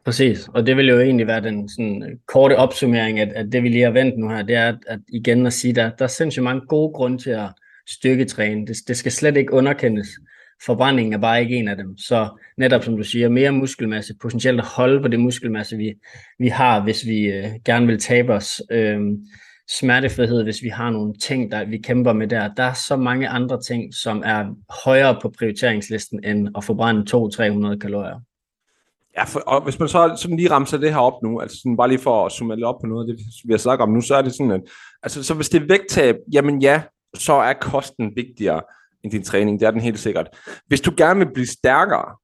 Præcis, 0.05 0.47
og 0.53 0.67
det 0.67 0.77
vil 0.77 0.87
jo 0.87 0.99
egentlig 0.99 1.27
være 1.27 1.41
den 1.41 1.69
sådan, 1.69 2.03
øh, 2.03 2.17
korte 2.27 2.57
opsummering, 2.57 3.19
at, 3.19 3.33
at 3.33 3.51
det 3.51 3.63
vi 3.63 3.69
lige 3.69 3.83
har 3.83 3.91
vendt 3.91 4.17
nu 4.17 4.29
her, 4.29 4.41
det 4.41 4.55
er 4.55 4.67
at, 4.67 4.77
at 4.87 4.99
igen 5.13 5.45
at 5.45 5.53
sige, 5.53 5.69
at 5.69 5.75
der, 5.75 5.89
der 5.89 6.03
er 6.03 6.09
sindssygt 6.09 6.43
mange 6.43 6.61
gode 6.67 6.93
grunde 6.93 7.17
til 7.17 7.29
at 7.29 7.49
styrketræne. 7.87 8.67
Det, 8.67 8.77
det 8.87 8.97
skal 8.97 9.11
slet 9.11 9.37
ikke 9.37 9.53
underkendes. 9.53 10.07
Forbrændingen 10.65 11.13
er 11.13 11.17
bare 11.17 11.41
ikke 11.41 11.55
en 11.55 11.67
af 11.67 11.77
dem. 11.77 11.97
Så 11.97 12.27
netop 12.57 12.83
som 12.83 12.97
du 12.97 13.03
siger, 13.03 13.29
mere 13.29 13.51
muskelmasse, 13.51 14.13
potentielt 14.21 14.59
at 14.59 14.65
holde 14.65 15.01
på 15.01 15.07
det 15.07 15.19
muskelmasse, 15.19 15.77
vi, 15.77 15.93
vi 16.39 16.47
har, 16.47 16.83
hvis 16.83 17.05
vi 17.05 17.25
øh, 17.25 17.45
gerne 17.65 17.87
vil 17.87 17.99
tabe 17.99 18.33
os. 18.33 18.61
Øh, 18.71 19.01
smertefrihed, 19.77 20.43
hvis 20.43 20.63
vi 20.63 20.69
har 20.69 20.89
nogle 20.89 21.13
ting, 21.13 21.51
der 21.51 21.65
vi 21.65 21.77
kæmper 21.77 22.13
med 22.13 22.27
der. 22.27 22.53
Der 22.53 22.63
er 22.63 22.73
så 22.73 22.95
mange 22.95 23.29
andre 23.29 23.61
ting, 23.61 23.93
som 23.93 24.23
er 24.25 24.45
højere 24.83 25.19
på 25.21 25.33
prioriteringslisten, 25.39 26.23
end 26.23 26.49
at 26.57 26.63
forbrænde 26.63 27.01
200-300 27.73 27.77
kalorier. 27.77 28.19
Ja, 29.17 29.23
for, 29.23 29.39
og 29.39 29.63
hvis 29.63 29.79
man 29.79 29.89
så 29.89 30.15
sådan 30.17 30.37
lige 30.37 30.51
ramser 30.51 30.77
det 30.77 30.93
her 30.93 30.99
op 30.99 31.23
nu, 31.23 31.39
altså 31.39 31.57
sådan 31.57 31.77
bare 31.77 31.87
lige 31.87 31.99
for 31.99 32.25
at 32.25 32.31
summe 32.31 32.55
lidt 32.55 32.65
op 32.65 32.75
på 32.81 32.87
noget 32.87 33.09
af 33.09 33.15
det, 33.15 33.25
vi 33.45 33.53
har 33.53 33.57
snakket 33.57 33.83
om 33.83 33.89
nu, 33.89 34.01
så 34.01 34.15
er 34.15 34.21
det 34.21 34.33
sådan, 34.33 34.51
at 34.51 34.61
altså, 35.03 35.23
så 35.23 35.33
hvis 35.33 35.49
det 35.49 35.61
er 35.61 35.67
vægttab, 35.67 36.15
jamen 36.33 36.61
ja, 36.61 36.81
så 37.13 37.33
er 37.33 37.53
kosten 37.53 38.15
vigtigere 38.15 38.61
end 39.03 39.11
din 39.11 39.23
træning, 39.23 39.59
det 39.59 39.65
er 39.65 39.71
den 39.71 39.81
helt 39.81 39.99
sikkert. 39.99 40.27
Hvis 40.67 40.81
du 40.81 40.91
gerne 40.97 41.19
vil 41.19 41.33
blive 41.33 41.47
stærkere, 41.47 42.15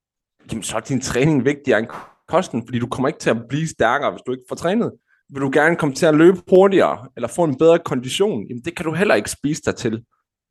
jamen 0.52 0.64
så 0.64 0.76
er 0.76 0.80
din 0.80 1.02
træning 1.02 1.46
vigtigere 1.46 1.80
end 1.80 1.88
kosten, 2.28 2.64
fordi 2.68 2.80
du 2.80 2.88
kommer 2.88 3.08
ikke 3.08 3.20
til 3.20 3.30
at 3.30 3.38
blive 3.50 3.68
stærkere, 3.68 4.12
hvis 4.12 4.22
du 4.28 4.32
ikke 4.32 4.44
får 4.50 4.56
trænet 4.56 4.92
vil 5.30 5.42
du 5.42 5.50
gerne 5.54 5.76
komme 5.76 5.96
til 5.96 6.06
at 6.06 6.16
løbe 6.16 6.38
hurtigere, 6.50 7.08
eller 7.16 7.28
få 7.28 7.44
en 7.44 7.58
bedre 7.58 7.80
kondition, 7.80 8.48
jamen 8.48 8.64
det 8.66 8.76
kan 8.76 8.86
du 8.86 8.94
heller 8.94 9.16
ikke 9.16 9.32
spise 9.32 9.62
dig 9.66 9.76
til. 9.76 9.92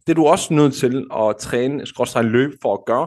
Det 0.07 0.13
er 0.13 0.15
du 0.15 0.27
også 0.27 0.55
nødt 0.55 0.75
til 0.75 1.07
at 1.17 1.37
træne, 1.37 1.87
skråstrej 1.87 2.23
løb 2.23 2.53
for 2.63 2.75
at 2.75 2.85
gøre. 2.87 3.07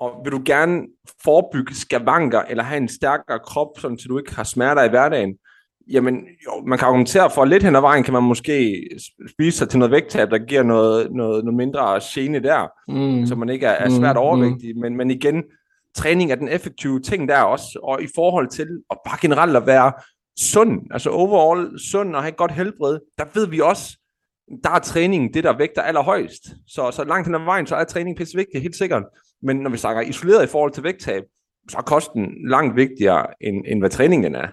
Og 0.00 0.20
vil 0.24 0.32
du 0.32 0.42
gerne 0.44 0.82
forebygge 1.24 1.74
skavanker, 1.74 2.42
eller 2.42 2.62
have 2.64 2.76
en 2.76 2.88
stærkere 2.88 3.38
krop, 3.38 3.68
sådan, 3.78 3.98
så 3.98 4.08
du 4.08 4.18
ikke 4.18 4.34
har 4.34 4.44
smerter 4.44 4.82
i 4.82 4.88
hverdagen, 4.88 5.36
jamen, 5.90 6.14
jo, 6.46 6.66
man 6.66 6.78
kan 6.78 6.86
argumentere 6.86 7.30
for, 7.30 7.42
at 7.42 7.48
lidt 7.48 7.62
hen 7.62 7.76
ad 7.76 7.80
vejen 7.80 8.04
kan 8.04 8.12
man 8.12 8.22
måske 8.22 8.88
spise 9.30 9.58
sig 9.58 9.68
til 9.68 9.78
noget 9.78 9.92
vægttab, 9.92 10.30
der 10.30 10.38
giver 10.38 10.62
noget, 10.62 11.12
noget, 11.12 11.44
noget 11.44 11.56
mindre 11.56 12.00
gene 12.02 12.42
der, 12.42 12.68
mm. 12.88 13.26
så 13.26 13.34
man 13.34 13.48
ikke 13.48 13.66
er, 13.66 13.70
er 13.70 13.88
svært 13.88 14.16
mm, 14.16 14.20
mm. 14.20 14.26
overvægtig. 14.26 14.74
Mm. 14.74 14.80
Men, 14.80 14.96
men 14.96 15.10
igen, 15.10 15.44
træning 15.94 16.32
er 16.32 16.36
den 16.36 16.48
effektive 16.48 17.00
ting 17.00 17.28
der 17.28 17.40
også, 17.40 17.80
og 17.82 18.02
i 18.02 18.06
forhold 18.14 18.48
til 18.48 18.68
at 18.90 18.96
bare 19.06 19.18
generelt 19.20 19.56
at 19.56 19.66
være 19.66 19.92
sund, 20.38 20.80
altså 20.90 21.10
overall 21.10 21.78
sund 21.78 22.16
og 22.16 22.22
have 22.22 22.28
et 22.28 22.36
godt 22.36 22.52
helbred, 22.52 22.98
der 23.18 23.24
ved 23.34 23.46
vi 23.46 23.60
også, 23.60 23.98
der 24.64 24.70
er 24.70 24.78
træning 24.78 25.34
det, 25.34 25.44
der 25.44 25.56
vægter 25.56 25.82
allerhøjst. 25.82 26.42
Så, 26.66 26.90
så 26.90 27.04
langt 27.04 27.26
hen 27.26 27.34
ad 27.34 27.44
vejen, 27.44 27.66
så 27.66 27.76
er 27.76 27.84
træning 27.84 28.16
pisse 28.16 28.36
vigtigt, 28.36 28.62
helt 28.62 28.76
sikkert. 28.76 29.02
Men 29.42 29.56
når 29.56 29.70
vi 29.70 29.76
snakker 29.76 30.02
isoleret 30.02 30.44
i 30.44 30.50
forhold 30.50 30.72
til 30.72 30.82
vægttab, 30.82 31.22
så 31.70 31.78
er 31.78 31.82
kosten 31.82 32.34
langt 32.48 32.76
vigtigere, 32.76 33.26
end, 33.40 33.64
end 33.66 33.80
hvad 33.80 33.90
træningen 33.90 34.34
er. 34.34 34.48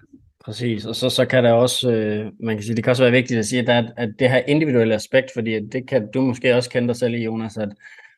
Præcis, 0.45 0.85
og 0.85 0.95
så, 0.95 1.09
så 1.09 1.25
kan 1.25 1.43
der 1.43 1.51
også, 1.51 1.91
øh, 1.91 2.31
man 2.43 2.55
kan 2.55 2.63
sige, 2.63 2.75
det 2.75 2.83
kan 2.83 2.91
også 2.91 3.03
være 3.03 3.11
vigtigt 3.11 3.39
at 3.39 3.45
sige, 3.45 3.59
at, 3.61 3.67
der 3.67 3.73
er, 3.73 3.87
at 3.97 4.09
det 4.19 4.29
her 4.29 4.41
individuelle 4.47 4.95
aspekt, 4.95 5.31
fordi 5.33 5.67
det 5.67 5.87
kan 5.87 6.07
du 6.13 6.21
måske 6.21 6.55
også 6.55 6.69
kende 6.69 6.87
dig 6.87 6.95
selv 6.95 7.13
i, 7.13 7.23
Jonas, 7.23 7.57
at 7.57 7.69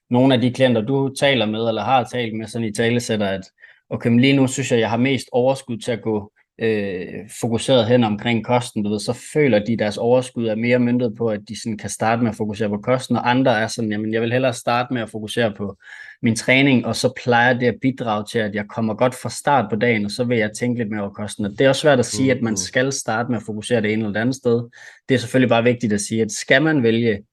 nogle 0.09 0.33
af 0.33 0.41
de 0.41 0.53
klienter, 0.53 0.81
du 0.81 1.13
taler 1.19 1.45
med, 1.45 1.67
eller 1.67 1.83
har 1.83 2.03
talt 2.03 2.37
med, 2.37 2.47
sådan 2.47 2.67
i 2.67 2.73
talesætter, 2.73 3.27
at 3.27 3.41
okay, 3.89 4.09
men 4.09 4.19
lige 4.19 4.35
nu 4.35 4.47
synes 4.47 4.71
jeg, 4.71 4.79
jeg 4.79 4.89
har 4.89 4.97
mest 4.97 5.27
overskud 5.31 5.77
til 5.77 5.91
at 5.91 6.01
gå 6.01 6.31
øh, 6.61 7.29
fokuseret 7.41 7.87
hen 7.87 8.03
omkring 8.03 8.45
kosten, 8.45 8.83
du 8.83 8.89
ved, 8.89 8.99
så 8.99 9.13
føler 9.33 9.65
de, 9.65 9.73
at 9.73 9.79
deres 9.79 9.97
overskud 9.97 10.47
er 10.47 10.55
mere 10.55 10.79
myndet 10.79 11.15
på, 11.17 11.27
at 11.27 11.39
de 11.47 11.61
sådan 11.61 11.77
kan 11.77 11.89
starte 11.89 12.21
med 12.21 12.29
at 12.29 12.35
fokusere 12.35 12.69
på 12.69 12.77
kosten, 12.77 13.15
og 13.15 13.29
andre 13.29 13.61
er 13.61 13.67
sådan, 13.67 13.91
jamen 13.91 14.13
jeg 14.13 14.21
vil 14.21 14.31
hellere 14.31 14.53
starte 14.53 14.93
med 14.93 15.01
at 15.01 15.09
fokusere 15.09 15.53
på 15.57 15.77
min 16.21 16.35
træning, 16.35 16.85
og 16.85 16.95
så 16.95 17.13
plejer 17.23 17.53
det 17.53 17.67
at 17.67 17.75
bidrage 17.81 18.25
til, 18.31 18.39
at 18.39 18.55
jeg 18.55 18.65
kommer 18.67 18.93
godt 18.93 19.15
fra 19.15 19.29
start 19.29 19.69
på 19.69 19.75
dagen, 19.75 20.05
og 20.05 20.11
så 20.11 20.23
vil 20.23 20.37
jeg 20.37 20.51
tænke 20.51 20.77
lidt 20.77 20.89
mere 20.89 21.01
over 21.01 21.13
kosten. 21.13 21.45
Og 21.45 21.51
det 21.51 21.61
er 21.61 21.69
også 21.69 21.81
svært 21.81 21.99
at 21.99 22.05
sige, 22.05 22.31
at 22.31 22.41
man 22.41 22.53
mm. 22.53 22.57
skal 22.57 22.91
starte 22.91 23.29
med 23.29 23.37
at 23.37 23.43
fokusere 23.45 23.81
det 23.81 23.93
ene 23.93 24.01
eller 24.01 24.13
det 24.13 24.19
andet 24.19 24.35
sted. 24.35 24.69
Det 25.09 25.15
er 25.15 25.19
selvfølgelig 25.19 25.49
bare 25.49 25.63
vigtigt 25.63 25.93
at 25.93 26.01
sige, 26.01 26.21
at 26.21 26.31
skal 26.31 26.61
man 26.61 26.83
vælge 26.83 27.23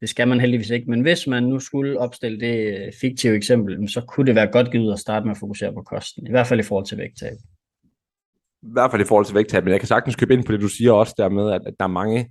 det 0.00 0.08
skal 0.08 0.28
man 0.28 0.40
heldigvis 0.40 0.70
ikke, 0.70 0.90
men 0.90 1.00
hvis 1.00 1.26
man 1.26 1.42
nu 1.42 1.60
skulle 1.60 2.00
opstille 2.00 2.40
det 2.40 2.78
øh, 2.78 2.92
fiktive 3.00 3.36
eksempel, 3.36 3.88
så 3.88 4.00
kunne 4.00 4.26
det 4.26 4.34
være 4.34 4.46
godt 4.46 4.70
givet 4.70 4.92
at 4.92 4.98
starte 4.98 5.26
med 5.26 5.30
at 5.30 5.38
fokusere 5.38 5.72
på 5.72 5.82
kosten, 5.82 6.26
i 6.26 6.30
hvert 6.30 6.46
fald 6.46 6.60
i 6.60 6.62
forhold 6.62 6.86
til 6.86 6.98
vægttab. 6.98 7.36
I 8.68 8.72
hvert 8.72 8.90
fald 8.90 9.02
i 9.02 9.04
forhold 9.04 9.24
til 9.24 9.34
vægttab, 9.34 9.64
men 9.64 9.72
jeg 9.72 9.80
kan 9.80 9.88
sagtens 9.88 10.16
købe 10.16 10.34
ind 10.34 10.44
på 10.44 10.52
det, 10.52 10.60
du 10.60 10.68
siger 10.68 10.92
også 10.92 11.14
der 11.18 11.28
med, 11.28 11.52
at, 11.52 11.60
der 11.78 11.84
er 11.84 11.86
mange, 11.86 12.30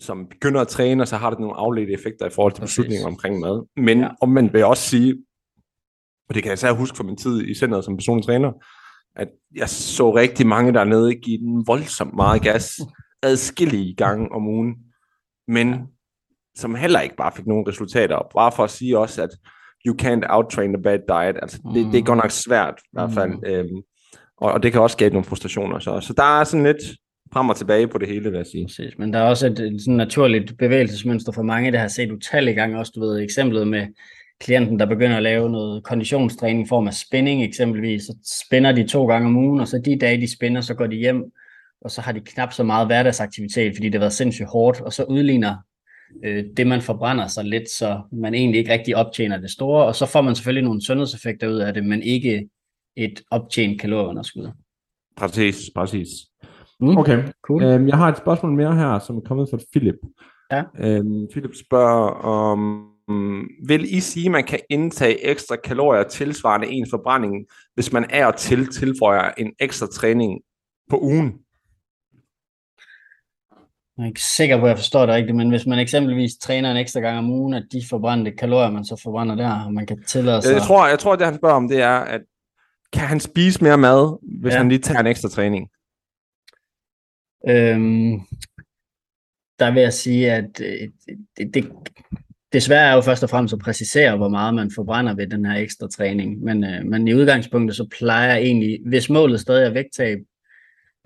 som 0.00 0.26
begynder 0.26 0.60
at 0.60 0.68
træne, 0.68 1.02
og 1.02 1.08
så 1.08 1.16
har 1.16 1.30
det 1.30 1.38
nogle 1.38 1.56
afledte 1.56 1.92
effekter 1.92 2.26
i 2.26 2.30
forhold 2.30 2.52
til 2.52 2.60
beslutninger 2.60 3.06
omkring 3.06 3.40
mad. 3.40 3.66
Men 3.76 4.00
ja. 4.00 4.08
om 4.20 4.28
man 4.28 4.52
vil 4.52 4.64
også 4.64 4.82
sige, 4.82 5.16
og 6.28 6.34
det 6.34 6.42
kan 6.42 6.50
jeg 6.50 6.54
især 6.54 6.72
huske 6.72 6.96
fra 6.96 7.04
min 7.04 7.16
tid 7.16 7.48
i 7.48 7.54
centret 7.54 7.84
som 7.84 7.96
personlig 7.96 8.26
træner, 8.26 8.52
at 9.16 9.28
jeg 9.54 9.68
så 9.68 10.14
rigtig 10.14 10.46
mange 10.46 10.72
dernede 10.72 11.14
give 11.14 11.38
den 11.38 11.66
voldsomt 11.66 12.14
meget 12.14 12.42
gas 12.42 12.80
adskillige 13.22 13.94
gange 13.94 14.32
om 14.32 14.48
ugen. 14.48 14.74
Men 15.48 15.74
som 16.56 16.74
heller 16.74 17.00
ikke 17.00 17.16
bare 17.16 17.32
fik 17.36 17.46
nogen 17.46 17.68
resultater. 17.68 18.16
Og 18.16 18.30
bare 18.34 18.52
for 18.52 18.64
at 18.64 18.70
sige 18.70 18.98
også, 18.98 19.22
at 19.22 19.30
you 19.86 19.96
can't 20.02 20.26
outtrain 20.28 20.74
a 20.74 20.78
bad 20.78 20.98
diet. 21.08 21.36
Altså, 21.42 21.60
mm. 21.64 21.72
det, 21.72 21.92
det 21.92 21.98
er 21.98 22.04
godt 22.04 22.18
nok 22.18 22.30
svært 22.30 22.74
i 22.84 22.88
hvert 22.92 23.12
fald. 23.12 23.30
Mm. 23.30 23.44
Øhm, 23.46 23.82
og, 24.40 24.52
og 24.52 24.62
det 24.62 24.72
kan 24.72 24.80
også 24.80 24.94
skabe 24.94 25.14
nogle 25.14 25.24
frustrationer. 25.24 25.78
Så, 25.78 26.00
så 26.00 26.12
der 26.12 26.40
er 26.40 26.44
sådan 26.44 26.66
lidt 26.66 26.96
frem 27.32 27.48
og 27.48 27.56
tilbage 27.56 27.88
på 27.88 27.98
det 27.98 28.08
hele, 28.08 28.30
vil 28.30 28.36
jeg 28.36 28.46
sige. 28.46 28.66
Præcis, 28.66 28.98
men 28.98 29.12
der 29.12 29.18
er 29.18 29.22
også 29.22 29.46
et, 29.46 29.58
et 29.58 29.80
sådan 29.80 29.96
naturligt 29.96 30.58
bevægelsesmønster 30.58 31.32
for 31.32 31.42
mange, 31.42 31.72
der 31.72 31.78
har 31.78 31.88
set 31.88 32.12
utallige 32.12 32.54
gange 32.54 32.78
også, 32.78 32.92
du 32.94 33.00
ved, 33.00 33.20
eksemplet 33.20 33.68
med 33.68 33.86
klienten, 34.40 34.78
der 34.78 34.86
begynder 34.86 35.16
at 35.16 35.22
lave 35.22 35.50
noget 35.50 35.84
konditionstræning 35.84 36.66
i 36.66 36.68
form 36.68 36.86
af 36.86 36.94
spænding 36.94 37.44
eksempelvis, 37.44 38.02
så 38.02 38.16
spænder 38.44 38.72
de 38.72 38.86
to 38.86 39.06
gange 39.06 39.28
om 39.28 39.36
ugen, 39.36 39.60
og 39.60 39.68
så 39.68 39.78
de 39.84 39.98
dage, 39.98 40.20
de 40.20 40.32
spænder, 40.32 40.60
så 40.60 40.74
går 40.74 40.86
de 40.86 40.96
hjem, 40.96 41.24
og 41.80 41.90
så 41.90 42.00
har 42.00 42.12
de 42.12 42.20
knap 42.20 42.52
så 42.52 42.62
meget 42.62 42.86
hverdagsaktivitet, 42.86 43.72
fordi 43.76 43.86
det 43.86 43.94
har 43.94 44.00
været 44.00 44.12
sindssygt 44.12 44.48
hårdt, 44.48 44.80
og 44.80 44.92
så 44.92 45.04
udligner 45.04 45.56
øh, 46.24 46.44
det, 46.56 46.66
man 46.66 46.80
forbrænder 46.80 47.26
sig 47.26 47.44
lidt, 47.44 47.70
så 47.70 48.00
man 48.12 48.34
egentlig 48.34 48.58
ikke 48.58 48.72
rigtig 48.72 48.96
optjener 48.96 49.40
det 49.40 49.50
store, 49.50 49.84
og 49.84 49.94
så 49.94 50.06
får 50.06 50.20
man 50.20 50.34
selvfølgelig 50.34 50.64
nogle 50.64 50.84
sundhedseffekter 50.84 51.48
ud 51.48 51.58
af 51.58 51.74
det, 51.74 51.84
men 51.84 52.02
ikke 52.02 52.48
et 52.96 53.22
optjent 53.30 53.80
kalorieunderskud. 53.80 54.50
Præcis, 55.16 55.56
præcis. 55.74 56.08
Mm, 56.80 56.96
okay, 56.96 57.24
cool. 57.42 57.62
Øhm, 57.62 57.88
jeg 57.88 57.96
har 57.96 58.08
et 58.08 58.16
spørgsmål 58.16 58.52
mere 58.52 58.76
her, 58.76 58.98
som 58.98 59.16
er 59.16 59.20
kommet 59.20 59.48
fra 59.50 59.58
Philip. 59.72 59.94
Ja. 60.52 60.62
Øhm, 60.78 61.28
Philip 61.30 61.54
spørger 61.66 62.10
om, 62.24 62.86
vil 63.66 63.96
I 63.96 64.00
sige, 64.00 64.26
at 64.26 64.32
man 64.32 64.44
kan 64.44 64.60
indtage 64.70 65.30
ekstra 65.30 65.56
kalorier 65.56 66.02
tilsvarende 66.02 66.68
en 66.68 66.86
forbrænding, 66.90 67.46
hvis 67.74 67.92
man 67.92 68.06
er 68.10 68.30
til 68.30 68.66
tilføjer 68.66 69.30
en 69.38 69.52
ekstra 69.60 69.86
træning 69.86 70.40
på 70.90 70.98
ugen? 71.00 71.32
Jeg 73.96 74.04
er 74.04 74.08
ikke 74.08 74.22
sikker 74.22 74.58
på, 74.58 74.64
at 74.64 74.68
jeg 74.68 74.78
forstår 74.78 75.06
det 75.06 75.14
rigtigt, 75.14 75.36
men 75.36 75.50
hvis 75.50 75.66
man 75.66 75.78
eksempelvis 75.78 76.36
træner 76.40 76.70
en 76.70 76.76
ekstra 76.76 77.00
gang 77.00 77.18
om 77.18 77.30
ugen, 77.30 77.54
at 77.54 77.64
de 77.72 77.82
forbrændte 77.90 78.30
kalorier, 78.30 78.70
man 78.70 78.84
så 78.84 79.00
forbrænder 79.02 79.34
der, 79.34 79.64
og 79.64 79.72
man 79.72 79.86
kan 79.86 80.02
tillade 80.02 80.42
sig... 80.42 80.52
Jeg 80.52 80.62
tror, 80.62 80.86
jeg 80.86 80.98
tror, 80.98 81.16
det 81.16 81.26
han 81.26 81.36
spørger 81.36 81.54
om, 81.54 81.68
det 81.68 81.82
er, 81.82 81.98
at 81.98 82.20
kan 82.92 83.06
han 83.06 83.20
spise 83.20 83.64
mere 83.64 83.78
mad, 83.78 84.18
hvis 84.40 84.52
ja. 84.52 84.58
han 84.58 84.68
lige 84.68 84.78
tager 84.78 85.00
en 85.00 85.06
ekstra 85.06 85.28
træning? 85.28 85.68
Øhm, 87.48 88.20
der 89.58 89.70
vil 89.70 89.82
jeg 89.82 89.92
sige, 89.92 90.32
at 90.32 90.60
øh, 90.60 90.88
det, 91.54 91.70
det, 92.52 92.62
svære 92.62 92.90
er 92.90 92.94
jo 92.94 93.00
først 93.00 93.22
og 93.22 93.30
fremmest 93.30 93.54
at 93.54 93.60
præcisere, 93.60 94.16
hvor 94.16 94.28
meget 94.28 94.54
man 94.54 94.70
forbrænder 94.74 95.14
ved 95.14 95.26
den 95.26 95.44
her 95.46 95.56
ekstra 95.56 95.88
træning. 95.88 96.42
Men, 96.44 96.64
øh, 96.64 96.84
men 96.84 97.08
i 97.08 97.14
udgangspunktet, 97.14 97.76
så 97.76 97.88
plejer 97.98 98.32
jeg 98.34 98.42
egentlig, 98.42 98.78
hvis 98.86 99.10
målet 99.10 99.40
stadig 99.40 99.66
er 99.66 99.72
vægttab, 99.72 100.18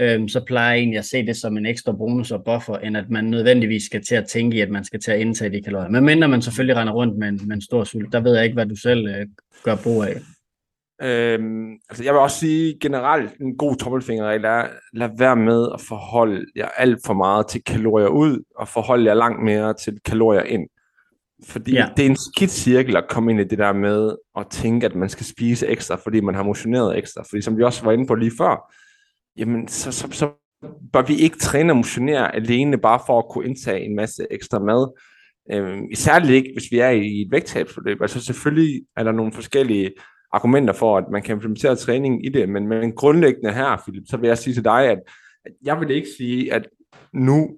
øhm, 0.01 0.29
så 0.29 0.44
plejer 0.47 0.70
jeg 0.70 0.79
egentlig 0.79 0.99
at 0.99 1.05
se 1.05 1.27
det 1.27 1.37
som 1.37 1.57
en 1.57 1.66
ekstra 1.66 1.92
bonus 1.92 2.31
og 2.31 2.44
buffer, 2.44 2.79
end 2.79 2.97
at 2.97 3.11
man 3.11 3.25
nødvendigvis 3.25 3.83
skal 3.83 4.05
til 4.05 4.14
at 4.14 4.27
tænke 4.27 4.57
i, 4.57 4.61
at 4.61 4.70
man 4.70 4.85
skal 4.85 5.01
til 5.01 5.11
at 5.11 5.20
indtage 5.20 5.51
de 5.51 5.62
kalorier. 5.62 5.88
Men 5.90 6.05
mindre 6.05 6.29
man 6.29 6.42
selvfølgelig 6.42 6.77
render 6.77 6.92
rundt 6.92 7.18
med 7.18 7.29
en, 7.29 7.40
med 7.47 7.57
en 7.57 7.62
stor 7.62 7.85
sult, 7.85 8.12
der 8.12 8.20
ved 8.20 8.35
jeg 8.35 8.44
ikke, 8.44 8.55
hvad 8.55 8.66
du 8.66 8.77
selv 8.77 9.07
øh, 9.07 9.27
gør 9.64 9.77
brug 9.77 10.03
af. 10.05 10.14
Øhm, 11.02 11.72
altså 11.88 12.04
jeg 12.04 12.12
vil 12.12 12.20
også 12.20 12.38
sige 12.38 12.78
generelt 12.80 13.33
en 13.40 13.57
god 13.57 13.76
tommelfingerregel 13.76 14.44
er, 14.44 14.66
lad 14.92 15.09
være 15.18 15.37
med 15.37 15.68
at 15.74 15.80
forholde 15.80 16.46
jer 16.57 16.68
alt 16.76 16.98
for 17.07 17.14
meget 17.14 17.46
til 17.46 17.64
kalorier 17.64 18.09
ud, 18.09 18.44
og 18.57 18.68
forholde 18.68 19.04
jer 19.04 19.14
langt 19.14 19.44
mere 19.44 19.74
til 19.74 19.98
kalorier 20.04 20.42
ind. 20.42 20.68
Fordi 21.46 21.72
ja. 21.72 21.88
det 21.96 22.07
er 22.07 22.11
en 22.11 22.16
skidt 22.16 22.50
cirkel 22.50 22.96
at 22.96 23.09
komme 23.09 23.30
ind 23.30 23.40
i 23.40 23.44
det 23.44 23.59
der 23.59 23.72
med 23.72 24.16
at 24.37 24.46
tænke, 24.50 24.87
at 24.87 24.94
man 24.94 25.09
skal 25.09 25.26
spise 25.26 25.66
ekstra, 25.66 25.96
fordi 25.96 26.20
man 26.20 26.35
har 26.35 26.42
motioneret 26.42 26.98
ekstra. 26.98 27.22
Fordi 27.30 27.42
som 27.42 27.57
vi 27.57 27.62
også 27.62 27.85
var 27.85 27.92
inde 27.92 28.07
på 28.07 28.14
lige 28.14 28.33
før, 28.38 28.72
jamen 29.37 29.68
så, 29.68 29.92
så, 29.92 30.09
så 30.11 30.30
bør 30.92 31.02
vi 31.02 31.14
ikke 31.14 31.38
træne 31.38 31.72
og 31.72 31.76
motionere 31.76 32.35
alene 32.35 32.78
bare 32.78 33.00
for 33.07 33.18
at 33.18 33.28
kunne 33.30 33.46
indtage 33.48 33.85
en 33.85 33.96
masse 33.96 34.26
ekstra 34.30 34.59
mad. 34.59 35.00
Øhm, 35.52 35.85
især 35.92 36.20
ikke, 36.20 36.50
hvis 36.54 36.70
vi 36.70 36.78
er 36.78 36.90
i 36.90 37.20
et 37.20 37.30
vægttabsforløb. 37.30 38.02
Altså 38.02 38.24
selvfølgelig 38.24 38.83
er 38.96 39.04
der 39.04 39.12
nogle 39.12 39.33
forskellige 39.33 39.90
argumenter 40.35 40.75
for, 40.75 40.99
at 40.99 41.05
man 41.11 41.23
kan 41.23 41.37
implementere 41.37 41.77
træning 41.77 42.27
i 42.27 42.29
det, 42.29 42.49
men, 42.49 42.66
men 42.68 42.92
grundlæggende 42.92 43.53
her, 43.53 43.83
Philip, 43.87 44.05
så 44.07 44.16
vil 44.16 44.29
jeg 44.29 44.38
sige 44.38 44.55
til 44.55 44.64
dig, 44.64 44.90
at, 44.90 44.99
at 45.44 45.53
jeg 45.64 45.81
vil 45.81 45.90
ikke 45.90 46.09
sige, 46.16 46.55
at 46.55 46.68
nu 47.12 47.51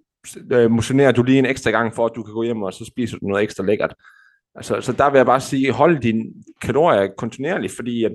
øh, 0.53 0.71
motionerer 0.71 1.13
du 1.13 1.23
lige 1.23 1.39
en 1.39 1.47
ekstra 1.47 1.71
gang, 1.71 1.95
for 1.95 2.07
at 2.07 2.13
du 2.17 2.23
kan 2.23 2.35
gå 2.35 2.43
hjem, 2.43 2.63
og 2.63 2.73
så 2.73 2.85
spiser 2.85 3.19
du 3.19 3.27
noget 3.27 3.43
ekstra 3.43 3.65
lækkert. 3.65 3.95
Altså, 4.55 4.81
så 4.81 4.93
der 4.93 5.11
vil 5.11 5.19
jeg 5.19 5.27
bare 5.27 5.41
sige, 5.41 5.73
hold 5.73 5.99
dine 5.99 6.25
kalorier 6.63 7.09
kontinuerligt, 7.19 7.73
fordi 7.77 8.05
at, 8.05 8.13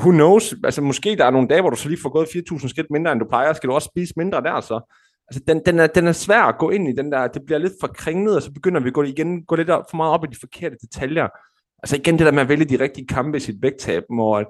who 0.00 0.10
knows, 0.10 0.54
altså 0.64 0.82
måske 0.82 1.16
der 1.16 1.24
er 1.24 1.30
nogle 1.30 1.48
dage, 1.48 1.60
hvor 1.60 1.70
du 1.70 1.76
så 1.76 1.88
lige 1.88 2.00
får 2.02 2.10
gået 2.10 2.26
4.000 2.26 2.68
skridt 2.68 2.90
mindre, 2.90 3.12
end 3.12 3.20
du 3.20 3.26
plejer, 3.28 3.52
skal 3.52 3.68
du 3.68 3.74
også 3.74 3.90
spise 3.94 4.14
mindre 4.16 4.42
der 4.42 4.60
så? 4.60 4.80
Altså, 5.28 5.42
den, 5.48 5.62
den, 5.66 5.78
er, 5.78 5.86
den 5.86 6.06
er 6.06 6.12
svær 6.12 6.42
at 6.42 6.58
gå 6.58 6.70
ind 6.70 6.88
i, 6.88 6.92
den 6.92 7.12
der, 7.12 7.26
det 7.26 7.42
bliver 7.46 7.58
lidt 7.58 7.72
for 7.80 7.86
kringlet, 7.86 8.36
og 8.36 8.42
så 8.42 8.52
begynder 8.52 8.80
vi 8.80 8.88
at 8.88 8.94
gå, 8.94 9.02
igen, 9.02 9.44
gå 9.44 9.56
lidt 9.56 9.68
for 9.68 9.96
meget 9.96 10.12
op 10.12 10.24
i 10.24 10.26
de 10.30 10.40
forkerte 10.40 10.76
detaljer. 10.82 11.28
Altså 11.86 11.96
igen, 11.96 12.18
det 12.18 12.26
der 12.26 12.32
med 12.32 12.42
at 12.42 12.48
vælge 12.48 12.64
de 12.64 12.80
rigtige 12.80 13.06
kampe 13.06 13.36
i 13.36 13.40
sit 13.40 13.62
vægttab, 13.62 14.02
hvor 14.14 14.44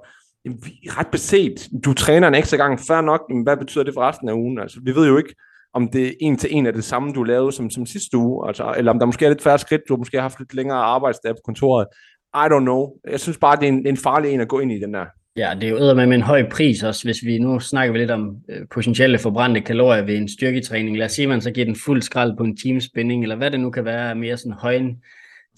ret 0.98 1.06
beset, 1.12 1.68
du 1.84 1.94
træner 1.94 2.28
en 2.28 2.34
ekstra 2.34 2.56
gang 2.56 2.80
før 2.88 3.00
nok, 3.00 3.20
men 3.30 3.42
hvad 3.42 3.56
betyder 3.56 3.84
det 3.84 3.94
for 3.94 4.00
resten 4.00 4.28
af 4.28 4.32
ugen? 4.32 4.58
Altså, 4.58 4.80
vi 4.84 4.94
ved 4.94 5.08
jo 5.08 5.16
ikke, 5.16 5.34
om 5.74 5.88
det 5.88 6.14
en 6.20 6.36
til 6.36 6.48
en 6.52 6.66
er 6.66 6.70
det 6.70 6.84
samme, 6.84 7.12
du 7.12 7.22
lavede 7.22 7.52
som, 7.52 7.70
som 7.70 7.86
sidste 7.86 8.16
uge, 8.16 8.48
altså, 8.48 8.74
eller 8.78 8.92
om 8.92 8.98
der 8.98 9.06
måske 9.06 9.24
er 9.24 9.28
lidt 9.28 9.42
færre 9.42 9.58
skridt, 9.58 9.82
du 9.88 9.96
måske 9.96 10.16
har 10.16 10.22
haft 10.22 10.38
lidt 10.38 10.54
længere 10.54 10.78
arbejdsdag 10.78 11.34
på 11.34 11.40
kontoret. 11.44 11.86
I 12.34 12.46
don't 12.52 12.60
know. 12.60 12.90
Jeg 13.10 13.20
synes 13.20 13.38
bare, 13.38 13.56
det 13.56 13.64
er 13.64 13.68
en, 13.68 13.86
en 13.86 13.96
farlig 13.96 14.30
en 14.30 14.40
at 14.40 14.48
gå 14.48 14.58
ind 14.58 14.72
i 14.72 14.80
den 14.80 14.94
der. 14.94 15.04
Ja, 15.36 15.54
det 15.60 15.68
er 15.68 15.86
jo 15.88 15.94
med 15.94 16.04
en 16.04 16.22
høj 16.22 16.48
pris 16.50 16.82
også, 16.82 17.04
hvis 17.04 17.24
vi 17.24 17.38
nu 17.38 17.60
snakker 17.60 17.92
vi 17.92 17.98
lidt 17.98 18.10
om 18.10 18.36
øh, 18.50 18.66
potentielle 18.74 19.18
forbrændte 19.18 19.60
kalorier 19.60 20.02
ved 20.02 20.16
en 20.16 20.28
styrketræning. 20.28 20.98
Lad 20.98 21.06
os 21.06 21.12
sige, 21.12 21.24
at 21.24 21.28
man 21.28 21.40
så 21.40 21.50
giver 21.50 21.66
den 21.66 21.76
fuld 21.76 22.02
skrald 22.02 22.36
på 22.36 22.44
en 22.44 22.56
teamspinning, 22.56 23.22
eller 23.22 23.36
hvad 23.36 23.50
det 23.50 23.60
nu 23.60 23.70
kan 23.70 23.84
være, 23.84 24.14
mere 24.14 24.36
sådan 24.36 24.52
højen 24.52 24.96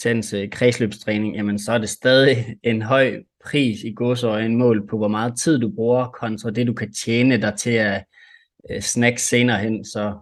højintens 0.04 0.32
øh, 0.32 0.50
kredsløbstræning, 0.50 1.36
jamen 1.36 1.58
så 1.58 1.72
er 1.72 1.78
det 1.78 1.88
stadig 1.88 2.56
en 2.62 2.82
høj 2.82 3.22
pris 3.44 3.82
i 3.84 3.92
godsøjne 3.92 4.56
mål 4.56 4.86
på, 4.86 4.96
hvor 4.96 5.08
meget 5.08 5.32
tid 5.40 5.58
du 5.58 5.72
bruger 5.76 6.06
kontra 6.06 6.50
det, 6.50 6.66
du 6.66 6.72
kan 6.72 6.92
tjene 6.92 7.40
dig 7.40 7.54
til 7.58 7.70
at 7.70 8.04
øh, 8.70 8.82
senere 9.18 9.58
hen, 9.58 9.84
så 9.84 10.14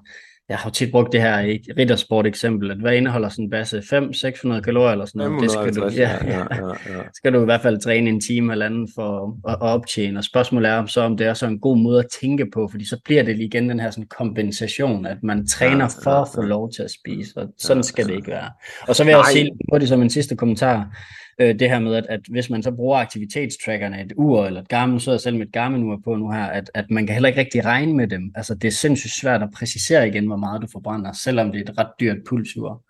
jeg 0.49 0.59
har 0.59 0.71
jo 0.71 0.73
tit 0.73 0.91
brugt 0.91 1.13
det 1.13 1.23
her 1.23 1.41
i 1.41 1.61
riddersport 1.79 2.27
eksempel, 2.27 2.71
at 2.71 2.77
hvad 2.77 2.97
indeholder 2.97 3.29
sådan 3.29 3.45
en 3.45 3.51
basse? 3.51 3.79
500-600 3.79 4.61
kalorier 4.61 4.93
eller 4.93 5.05
sådan 5.05 5.31
noget? 5.31 5.43
Det 5.43 5.51
skal 5.51 5.75
du, 5.75 5.89
ja, 6.03 6.19
ja, 6.25 6.39
ja, 6.39 6.67
ja. 6.97 7.03
skal 7.15 7.33
du 7.33 7.43
i 7.43 7.45
hvert 7.45 7.61
fald 7.61 7.81
træne 7.81 8.11
en 8.11 8.21
time 8.21 8.53
eller 8.53 8.67
anden 8.67 8.89
for 8.95 9.39
at, 9.49 9.53
at 9.53 9.61
optjene. 9.61 10.19
Og 10.19 10.25
spørgsmålet 10.25 10.71
er 10.71 10.87
så, 10.87 11.01
om 11.01 11.17
det 11.17 11.27
er 11.27 11.35
så 11.35 11.47
en 11.47 11.61
god 11.61 11.79
måde 11.79 11.99
at 11.99 12.07
tænke 12.21 12.47
på, 12.55 12.69
fordi 12.71 12.85
så 12.89 13.01
bliver 13.05 13.23
det 13.23 13.41
igen 13.41 13.71
den 13.71 13.81
her 13.81 13.91
sådan 13.91 14.09
kompensation, 14.19 15.07
at 15.07 15.19
man 15.23 15.47
træner 15.47 15.89
for 16.03 16.11
at 16.11 16.29
få 16.35 16.43
lov 16.43 16.73
til 16.73 16.83
at 16.83 16.91
spise, 16.91 17.33
og 17.37 17.49
sådan 17.59 17.83
skal 17.83 18.07
det 18.07 18.15
ikke 18.15 18.31
være. 18.31 18.51
Og 18.89 18.97
så 18.97 19.05
vil 19.05 19.11
jeg 19.11 19.19
også 19.19 19.33
sige 19.33 19.51
på 19.73 19.79
det 19.79 19.89
som 19.89 20.03
en 20.03 20.11
sidste 20.11 20.37
kommentar, 20.37 20.89
øh, 21.39 21.59
det 21.59 21.71
her 21.71 21.79
med, 21.79 21.95
at, 21.95 22.07
at 22.09 22.21
hvis 22.29 22.51
man 22.51 22.63
så 22.63 22.71
bruger 22.71 22.99
aktivitetstrackerne, 22.99 24.03
et 24.03 24.13
ur 24.17 24.45
eller 24.45 24.61
et 24.61 24.69
gammel, 24.69 25.01
så 25.01 25.11
er 25.11 25.15
jeg 25.15 25.21
selv 25.21 25.37
med 25.37 25.47
et 25.47 25.53
Garmin-ur 25.53 26.01
på 26.05 26.17
nu 26.17 26.31
her, 26.31 26.45
at, 26.45 26.71
at 26.75 26.91
man 26.91 27.07
kan 27.07 27.15
heller 27.15 27.29
ikke 27.29 27.41
rigtig 27.41 27.65
regne 27.65 27.95
med 27.95 28.09
dem. 28.09 28.33
Altså 28.35 28.55
det 28.55 28.69
er 28.69 28.73
sindssygt 28.73 29.13
svært 29.13 29.43
at 29.43 29.49
præcisere 29.55 30.09
igen, 30.09 30.27
hvor 30.27 30.37
meget 30.37 30.63
du 30.63 30.67
forbrænder, 30.73 31.13
selvom 31.13 31.53
det 31.53 31.59
er 31.59 31.73
et 31.73 31.79
ret 31.79 31.91
dyrt 32.01 32.17
pulsur. 32.29 32.83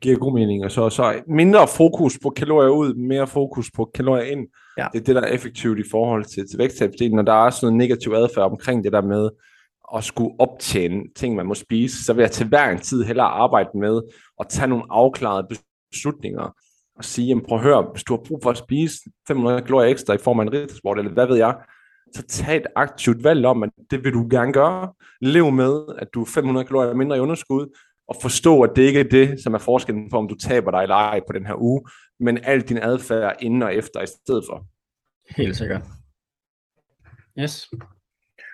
Giver 0.00 0.16
god 0.16 0.34
mening, 0.34 0.64
og 0.64 0.70
så, 0.70 0.90
så 0.90 1.22
mindre 1.26 1.68
fokus 1.76 2.18
på 2.22 2.30
kalorier 2.30 2.70
ud, 2.70 2.94
mere 2.94 3.26
fokus 3.26 3.70
på 3.70 3.90
kalorier 3.94 4.32
ind. 4.32 4.46
Ja. 4.78 4.86
Det 4.92 5.00
er 5.00 5.04
det, 5.04 5.14
der 5.14 5.22
er 5.22 5.32
effektivt 5.32 5.78
i 5.78 5.90
forhold 5.90 6.24
til, 6.24 6.48
til 6.48 6.58
vægttabsdelen, 6.58 7.16
når 7.16 7.22
der 7.22 7.46
er 7.46 7.50
sådan 7.50 7.66
noget 7.66 7.78
negativ 7.78 8.12
adfærd 8.12 8.44
omkring 8.44 8.84
det 8.84 8.92
der 8.92 9.02
med 9.02 9.30
at 9.96 10.04
skulle 10.04 10.34
optjene 10.38 11.02
ting, 11.16 11.34
man 11.34 11.46
må 11.46 11.54
spise, 11.54 12.04
så 12.04 12.12
vil 12.12 12.22
jeg 12.22 12.30
til 12.30 12.46
hver 12.48 12.70
en 12.70 12.78
tid 12.78 13.04
hellere 13.04 13.26
arbejde 13.26 13.68
med 13.74 14.00
at 14.40 14.48
tage 14.48 14.68
nogle 14.68 14.84
afklarede 14.90 15.46
beslutninger 15.90 16.54
og 16.96 17.04
sige, 17.04 17.26
jamen 17.26 17.44
prøv 17.44 17.58
at 17.58 17.64
høre, 17.64 17.88
hvis 17.92 18.04
du 18.04 18.16
har 18.16 18.22
brug 18.26 18.40
for 18.42 18.50
at 18.50 18.56
spise 18.56 18.98
500 19.28 19.62
kalorier 19.62 19.90
ekstra 19.90 20.14
i 20.14 20.18
form 20.18 20.40
af 20.40 20.44
en 20.44 20.52
riddersport, 20.52 20.98
eller 20.98 21.12
hvad 21.12 21.26
ved 21.26 21.36
jeg, 21.36 21.56
så 22.14 22.22
tag 22.22 22.56
et 22.56 22.66
aktivt 22.76 23.24
valg 23.24 23.46
om, 23.46 23.62
at 23.62 23.70
det 23.90 24.04
vil 24.04 24.12
du 24.12 24.26
gerne 24.30 24.52
gøre. 24.52 24.92
Lev 25.20 25.50
med, 25.50 25.84
at 25.98 26.08
du 26.14 26.22
er 26.22 26.26
500 26.26 26.66
kalorier 26.66 26.94
mindre 26.94 27.16
i 27.16 27.20
underskud, 27.20 27.78
og 28.08 28.16
forstå, 28.22 28.62
at 28.62 28.70
det 28.76 28.82
ikke 28.82 29.00
er 29.00 29.04
det, 29.04 29.42
som 29.42 29.54
er 29.54 29.58
forskellen 29.58 30.10
på, 30.10 30.16
om 30.16 30.28
du 30.28 30.34
taber 30.34 30.70
dig 30.70 30.82
eller 30.82 30.94
ej 30.94 31.20
på 31.26 31.32
den 31.32 31.46
her 31.46 31.54
uge, 31.54 31.82
men 32.20 32.38
alt 32.42 32.68
din 32.68 32.78
adfærd 32.78 33.36
inden 33.40 33.62
og 33.62 33.74
efter 33.74 34.02
i 34.02 34.06
stedet 34.06 34.44
for. 34.50 34.66
Helt 35.36 35.56
sikkert. 35.56 35.82
Yes. 37.38 37.70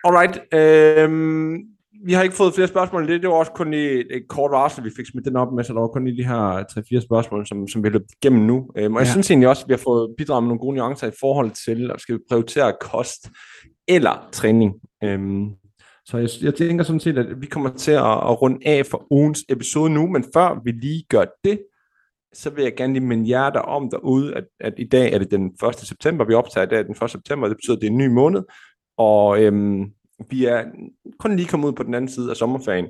Alright. 0.04 0.54
Øhm, 0.54 1.73
vi 2.02 2.12
har 2.12 2.22
ikke 2.22 2.36
fået 2.36 2.54
flere 2.54 2.68
spørgsmål. 2.68 3.08
Det, 3.08 3.22
det 3.22 3.30
var 3.30 3.34
også 3.36 3.52
kun 3.52 3.70
lige 3.70 4.16
et 4.16 4.28
kort 4.28 4.50
varsel, 4.50 4.84
vi 4.84 4.90
fik 4.96 5.06
smidt 5.06 5.24
den 5.24 5.36
op 5.36 5.52
med, 5.52 5.64
så 5.64 5.72
der 5.72 5.80
var 5.80 5.88
kun 5.88 6.04
lige 6.04 6.16
de 6.16 6.28
her 6.28 6.64
3-4 6.98 7.00
spørgsmål, 7.00 7.46
som, 7.46 7.68
som 7.68 7.84
vi 7.84 7.88
løbet 7.88 8.12
igennem 8.22 8.42
nu. 8.42 8.70
Øhm, 8.76 8.94
og 8.94 9.00
jeg 9.00 9.06
ja. 9.06 9.12
synes 9.12 9.30
egentlig 9.30 9.48
også, 9.48 9.62
at 9.62 9.68
vi 9.68 9.72
har 9.72 9.78
fået 9.78 10.14
bidraget 10.18 10.42
med 10.42 10.48
nogle 10.48 10.60
gode 10.60 10.76
nuancer 10.76 11.06
i 11.06 11.16
forhold 11.20 11.50
til, 11.50 11.90
at 11.90 12.00
skal 12.00 12.14
vi 12.14 12.20
prioritere 12.28 12.72
kost 12.80 13.30
eller 13.88 14.28
træning. 14.32 14.74
Øhm, 15.04 15.50
så 16.06 16.18
jeg, 16.18 16.28
jeg 16.42 16.54
tænker 16.54 16.84
sådan 16.84 17.00
set, 17.00 17.18
at 17.18 17.40
vi 17.40 17.46
kommer 17.46 17.70
til 17.70 17.92
at, 17.92 18.04
at 18.04 18.42
runde 18.42 18.58
af 18.66 18.86
for 18.86 19.06
ugens 19.10 19.44
episode 19.48 19.90
nu, 19.90 20.06
men 20.06 20.24
før 20.34 20.60
vi 20.64 20.70
lige 20.70 21.04
gør 21.08 21.24
det, 21.44 21.60
så 22.34 22.50
vil 22.50 22.62
jeg 22.62 22.74
gerne 22.76 22.92
lige 22.92 23.04
minde 23.04 23.30
jer 23.30 23.50
der 23.50 23.60
om 23.60 23.90
derude, 23.90 24.34
at, 24.34 24.44
at 24.60 24.74
i 24.78 24.88
dag 24.88 25.12
er 25.12 25.18
det 25.18 25.30
den 25.30 25.46
1. 25.68 25.74
september, 25.76 26.24
vi 26.24 26.34
optager 26.34 26.66
i 26.66 26.68
dag 26.68 26.84
den 26.84 26.96
1. 27.04 27.10
september, 27.10 27.48
det 27.48 27.56
betyder, 27.56 27.76
at 27.76 27.80
det 27.80 27.86
er 27.86 27.90
en 27.90 27.98
ny 27.98 28.06
måned, 28.06 28.42
og 28.98 29.42
øhm, 29.42 29.84
vi 30.30 30.44
er 30.44 30.64
kun 31.18 31.36
lige 31.36 31.48
kommet 31.48 31.68
ud 31.68 31.72
på 31.72 31.82
den 31.82 31.94
anden 31.94 32.10
side 32.10 32.30
af 32.30 32.36
sommerferien, 32.36 32.86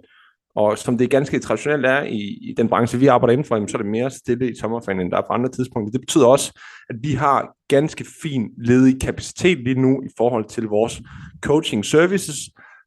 og 0.56 0.78
som 0.78 0.98
det 0.98 1.10
ganske 1.10 1.38
traditionelt 1.38 1.86
er 1.86 2.02
i, 2.02 2.38
i 2.50 2.54
den 2.56 2.68
branche, 2.68 2.98
vi 2.98 3.06
arbejder 3.06 3.32
indenfor, 3.32 3.66
så 3.66 3.76
er 3.76 3.82
det 3.82 3.90
mere 3.90 4.10
stille 4.10 4.50
i 4.50 4.56
sommerferien, 4.56 5.00
end 5.00 5.10
der 5.10 5.16
er 5.16 5.26
på 5.26 5.32
andre 5.32 5.50
tidspunkter. 5.50 5.92
Det 5.92 6.00
betyder 6.00 6.26
også, 6.26 6.60
at 6.90 6.96
vi 7.02 7.12
har 7.12 7.56
ganske 7.68 8.06
fin 8.22 8.50
ledig 8.58 9.00
kapacitet 9.00 9.58
lige 9.58 9.80
nu 9.80 10.02
i 10.02 10.08
forhold 10.16 10.48
til 10.48 10.64
vores 10.64 11.02
coaching 11.40 11.84
services. 11.84 12.36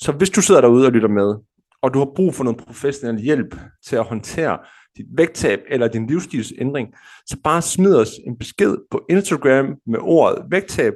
Så 0.01 0.11
hvis 0.11 0.29
du 0.29 0.41
sidder 0.41 0.61
derude 0.61 0.85
og 0.85 0.91
lytter 0.91 1.09
med, 1.09 1.35
og 1.81 1.93
du 1.93 1.99
har 1.99 2.11
brug 2.15 2.35
for 2.35 2.43
noget 2.43 2.57
professionel 2.57 3.21
hjælp 3.21 3.55
til 3.85 3.95
at 3.95 4.03
håndtere 4.03 4.57
dit 4.97 5.05
vægttab 5.17 5.59
eller 5.69 5.87
din 5.87 6.07
livsstilsændring, 6.07 6.87
så 7.25 7.37
bare 7.43 7.61
smid 7.61 7.95
os 7.95 8.11
en 8.27 8.37
besked 8.37 8.77
på 8.91 9.05
Instagram 9.09 9.75
med 9.87 9.99
ordet 10.01 10.43
vægttab, 10.51 10.93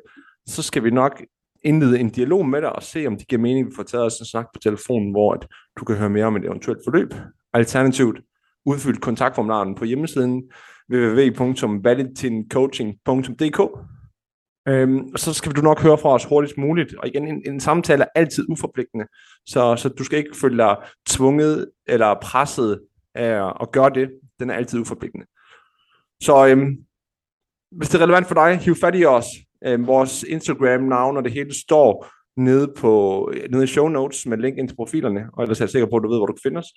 så 0.47 0.63
skal 0.63 0.83
vi 0.83 0.89
nok 0.89 1.21
indlede 1.63 1.99
en 1.99 2.09
dialog 2.09 2.45
med 2.45 2.61
dig 2.61 2.75
og 2.75 2.83
se, 2.83 3.07
om 3.07 3.17
det 3.17 3.27
giver 3.27 3.41
mening, 3.41 3.65
at 3.65 3.71
vi 3.71 3.75
får 3.75 3.83
taget 3.83 4.05
os 4.05 4.19
en 4.19 4.25
snak 4.25 4.45
på 4.53 4.59
telefonen, 4.59 5.11
hvor 5.11 5.33
at 5.33 5.47
du 5.79 5.85
kan 5.85 5.95
høre 5.95 6.09
mere 6.09 6.25
om 6.25 6.35
et 6.35 6.45
eventuelt 6.45 6.81
forløb. 6.85 7.13
Alternativt, 7.53 8.19
udfyld 8.65 8.97
kontaktformularen 8.97 9.75
på 9.75 9.85
hjemmesiden 9.85 10.43
www.valentincoaching.dk 10.93 13.59
øhm, 14.67 14.99
og 15.13 15.19
så 15.19 15.33
skal 15.33 15.51
du 15.51 15.61
nok 15.61 15.81
høre 15.81 15.97
fra 15.97 16.09
os 16.09 16.25
hurtigst 16.25 16.57
muligt. 16.57 16.95
Og 16.95 17.07
igen, 17.07 17.27
en, 17.27 17.41
en 17.45 17.59
samtale 17.59 18.03
er 18.03 18.07
altid 18.15 18.45
uforpligtende, 18.49 19.05
så, 19.45 19.75
så 19.75 19.89
du 19.89 20.03
skal 20.03 20.19
ikke 20.19 20.37
føle 20.41 20.57
dig 20.57 20.77
tvunget 21.07 21.71
eller 21.87 22.15
presset 22.21 22.79
af 23.15 23.53
at 23.61 23.71
gøre 23.71 23.89
det. 23.89 24.11
Den 24.39 24.49
er 24.49 24.53
altid 24.53 24.79
uforpligtende. 24.79 25.25
Så 26.21 26.47
øhm, 26.47 26.77
hvis 27.71 27.89
det 27.89 27.99
er 27.99 28.03
relevant 28.03 28.27
for 28.27 28.35
dig, 28.35 28.57
hiv 28.57 28.75
fat 28.75 28.95
i 28.95 29.05
os. 29.05 29.25
Øh, 29.65 29.87
vores 29.87 30.23
Instagram-navn 30.23 31.17
og 31.17 31.23
det 31.23 31.31
hele 31.31 31.59
står 31.61 32.07
nede, 32.37 32.73
på, 32.77 33.31
nede 33.49 33.63
i 33.63 33.67
show 33.67 33.87
notes 33.87 34.25
med 34.25 34.37
link 34.37 34.57
ind 34.57 34.67
til 34.67 34.75
profilerne, 34.75 35.25
og 35.33 35.43
ellers 35.43 35.59
er 35.59 35.65
jeg 35.65 35.69
sikker 35.69 35.89
på, 35.89 35.95
at 35.95 36.03
du 36.03 36.09
ved, 36.09 36.19
hvor 36.19 36.25
du 36.25 36.33
kan 36.33 36.41
finde 36.43 36.57
os. 36.57 36.67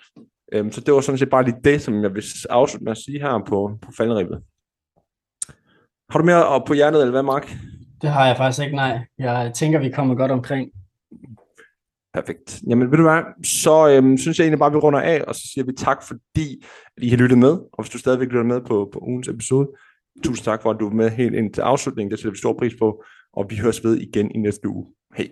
Øh, 0.53 0.73
så 0.73 0.81
det 0.81 0.95
var 0.95 1.01
sådan 1.01 1.19
set 1.19 1.31
bare 1.31 1.45
lige 1.45 1.57
det, 1.65 1.83
som 1.83 2.03
jeg 2.03 2.15
vil 2.15 2.25
afslutte 2.51 2.85
med 2.85 2.93
at 2.93 2.99
sige 2.99 3.21
her 3.21 3.43
på, 3.47 3.79
på 3.83 3.93
faldribet. 3.97 4.43
Har 6.11 6.19
du 6.19 6.25
mere 6.25 6.63
på 6.67 6.75
hjertet, 6.75 7.01
eller 7.01 7.11
hvad, 7.11 7.23
Mark? 7.23 7.57
Det 8.03 8.11
har 8.11 8.27
jeg 8.27 8.37
faktisk 8.37 8.65
ikke, 8.65 8.77
nej. 8.77 8.99
Jeg 9.19 9.53
tænker, 9.55 9.79
vi 9.79 9.91
kommer 9.91 10.15
godt 10.15 10.31
omkring. 10.31 10.71
Perfekt. 12.15 12.63
Jamen 12.69 12.91
ved 12.91 12.99
du 12.99 13.03
hvad, 13.03 13.23
så 13.45 13.89
øhm, 13.89 14.19
synes 14.19 14.39
jeg 14.39 14.45
egentlig 14.45 14.59
bare, 14.59 14.67
at 14.67 14.73
vi 14.73 14.79
runder 14.79 15.01
af, 15.01 15.25
og 15.29 15.35
så 15.35 15.43
siger 15.53 15.65
vi 15.65 15.73
tak, 15.73 16.03
fordi 16.03 16.65
at 16.97 17.03
I 17.03 17.09
har 17.09 17.17
lyttet 17.17 17.39
med. 17.39 17.51
Og 17.51 17.83
hvis 17.83 17.91
du 17.91 17.99
stadigvæk 17.99 18.29
lytter 18.29 18.45
med 18.45 18.61
på, 18.61 18.89
på 18.93 18.99
ugens 18.99 19.29
episode, 19.29 19.69
Tusind 20.23 20.45
tak 20.45 20.63
for, 20.63 20.71
at 20.71 20.77
du 20.81 20.89
er 20.89 20.95
med 20.95 21.11
helt 21.11 21.35
ind 21.35 21.53
til 21.53 21.61
afslutningen. 21.61 22.11
Det 22.11 22.19
sætter 22.19 22.31
vi 22.31 22.39
stor 22.39 22.53
pris 22.59 22.75
på, 22.79 23.05
og 23.33 23.47
vi 23.51 23.57
høres 23.57 23.85
ved 23.85 23.97
igen 23.97 24.31
i 24.35 24.39
næste 24.39 24.69
uge. 24.69 24.87
Hej. 25.17 25.29